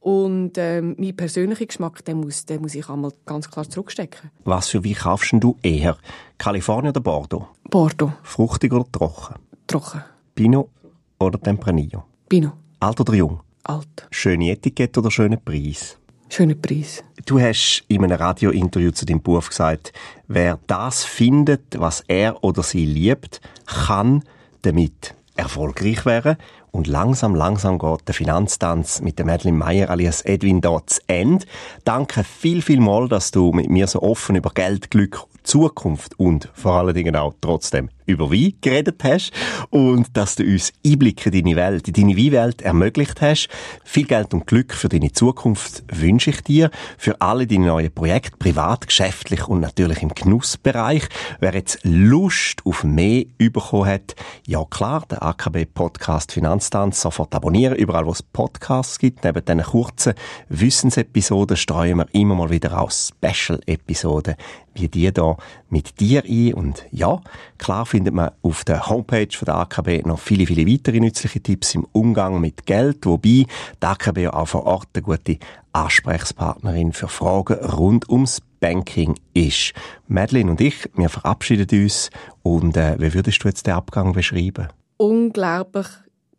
Und 0.00 0.52
ähm, 0.56 0.96
mein 0.98 1.14
persönlicher 1.14 1.66
Geschmack, 1.66 2.02
den 2.06 2.20
muss, 2.20 2.46
den 2.46 2.62
muss 2.62 2.74
ich 2.74 2.88
einmal 2.88 3.12
ganz 3.26 3.50
klar 3.50 3.68
zurückstecken. 3.68 4.30
Was 4.44 4.68
für 4.68 4.82
Wein 4.82 4.94
kaufst 4.94 5.34
du 5.34 5.56
eher? 5.62 5.98
Kalifornien 6.38 6.90
oder 6.90 7.00
Bordeaux? 7.00 7.48
Bordeaux. 7.64 8.12
Fruchtig 8.22 8.72
oder 8.72 8.90
trocken? 8.90 9.34
Trocken. 9.66 10.02
Pinot 10.34 10.70
oder 11.18 11.38
Tempranillo? 11.38 12.04
Pinot. 12.30 12.52
Alt 12.80 13.00
oder 13.00 13.14
jung? 13.14 13.40
Alt. 13.64 14.08
Schöne 14.10 14.50
Etikette 14.50 15.00
oder 15.00 15.10
schöner 15.10 15.36
Preis? 15.36 15.98
Schöner 16.32 16.54
Preis. 16.54 17.02
Du 17.26 17.40
hast 17.40 17.82
in 17.88 18.04
einem 18.04 18.16
Radiointerview 18.16 18.92
zu 18.92 19.04
deinem 19.04 19.20
Buch 19.20 19.48
gesagt, 19.48 19.92
wer 20.28 20.60
das 20.68 21.04
findet, 21.04 21.80
was 21.80 22.04
er 22.06 22.44
oder 22.44 22.62
sie 22.62 22.86
liebt, 22.86 23.40
kann 23.66 24.22
damit 24.62 25.16
erfolgreich 25.34 26.06
werden. 26.06 26.36
Und 26.70 26.86
langsam, 26.86 27.34
langsam 27.34 27.80
geht 27.80 28.06
der 28.06 28.14
Finanztanz 28.14 29.00
mit 29.00 29.18
der 29.18 29.26
Madeline 29.26 29.58
Meyer 29.58 29.90
alias 29.90 30.22
Edwin 30.22 30.60
da 30.60 30.78
zu 30.86 31.00
Ende. 31.08 31.46
Danke 31.82 32.22
viel, 32.22 32.62
viel 32.62 32.78
mal, 32.78 33.08
dass 33.08 33.32
du 33.32 33.50
mit 33.50 33.68
mir 33.68 33.88
so 33.88 34.00
offen 34.00 34.36
über 34.36 34.50
Geld, 34.50 34.92
Glück, 34.92 35.24
Zukunft 35.50 36.16
und 36.16 36.48
vor 36.54 36.74
allen 36.74 36.94
Dingen 36.94 37.16
auch 37.16 37.34
trotzdem 37.40 37.88
über 38.06 38.30
Wein 38.30 38.54
geredet 38.60 39.02
hast 39.02 39.32
und 39.70 40.16
dass 40.16 40.36
du 40.36 40.44
uns 40.44 40.72
Einblicke 40.86 41.30
in 41.30 41.44
deine 41.44 41.56
Welt, 41.56 41.88
in 41.88 41.94
deine 41.94 42.16
Weinwelt 42.16 42.62
ermöglicht 42.62 43.20
hast. 43.20 43.48
Viel 43.84 44.06
Geld 44.06 44.32
und 44.32 44.46
Glück 44.46 44.74
für 44.74 44.88
deine 44.88 45.12
Zukunft 45.12 45.82
wünsche 45.92 46.30
ich 46.30 46.42
dir, 46.42 46.70
für 46.98 47.20
alle 47.20 47.46
deine 47.46 47.66
neuen 47.66 47.92
Projekte, 47.92 48.36
privat, 48.36 48.86
geschäftlich 48.86 49.48
und 49.48 49.60
natürlich 49.60 50.02
im 50.02 50.10
Genussbereich. 50.10 51.08
Wer 51.40 51.54
jetzt 51.54 51.80
Lust 51.82 52.64
auf 52.64 52.84
mehr 52.84 53.24
bekommen 53.38 53.86
hat, 53.86 54.14
ja 54.46 54.64
klar, 54.64 55.04
der 55.10 55.22
AKB 55.22 55.66
Podcast 55.66 56.32
Finanztanz 56.32 57.00
sofort 57.00 57.34
abonnieren, 57.34 57.76
überall 57.76 58.06
wo 58.06 58.12
es 58.12 58.22
Podcasts 58.22 58.98
gibt. 58.98 59.24
Neben 59.24 59.44
diesen 59.44 59.62
kurzen 59.62 60.14
Wissensepisoden 60.48 61.56
streuen 61.56 61.98
wir 61.98 62.06
immer 62.12 62.34
mal 62.34 62.50
wieder 62.50 62.80
auch 62.80 62.90
Special-Episoden 62.90 64.36
wie 64.74 64.88
die 64.88 65.12
da 65.12 65.36
mit 65.68 66.00
dir 66.00 66.24
ein. 66.24 66.54
Und 66.54 66.84
ja, 66.90 67.20
klar 67.58 67.86
findet 67.86 68.14
man 68.14 68.30
auf 68.42 68.64
der 68.64 68.88
Homepage 68.88 69.28
von 69.32 69.46
der 69.46 69.56
AKB 69.56 70.06
noch 70.06 70.18
viele, 70.18 70.46
viele 70.46 70.66
weitere 70.66 71.00
nützliche 71.00 71.40
Tipps 71.40 71.74
im 71.74 71.86
Umgang 71.92 72.40
mit 72.40 72.66
Geld, 72.66 73.06
wobei 73.06 73.20
die 73.20 73.46
AKB 73.80 74.28
auch 74.28 74.48
vor 74.48 74.64
Ort 74.64 74.88
eine 74.94 75.02
gute 75.02 75.38
Ansprechpartnerin 75.72 76.92
für 76.92 77.08
Fragen 77.08 77.54
rund 77.54 78.08
ums 78.08 78.40
Banking 78.60 79.14
ist. 79.32 79.72
Madeline 80.06 80.50
und 80.50 80.60
ich, 80.60 80.88
wir 80.94 81.08
verabschieden 81.08 81.82
uns 81.82 82.10
und 82.42 82.76
äh, 82.76 82.96
wie 82.98 83.14
würdest 83.14 83.42
du 83.42 83.48
jetzt 83.48 83.66
den 83.66 83.74
Abgang 83.74 84.12
beschreiben? 84.12 84.68
Unglaublich 84.98 85.86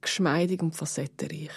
geschmeidig 0.01 0.61
und 0.61 0.75
facettenreich. 0.75 1.49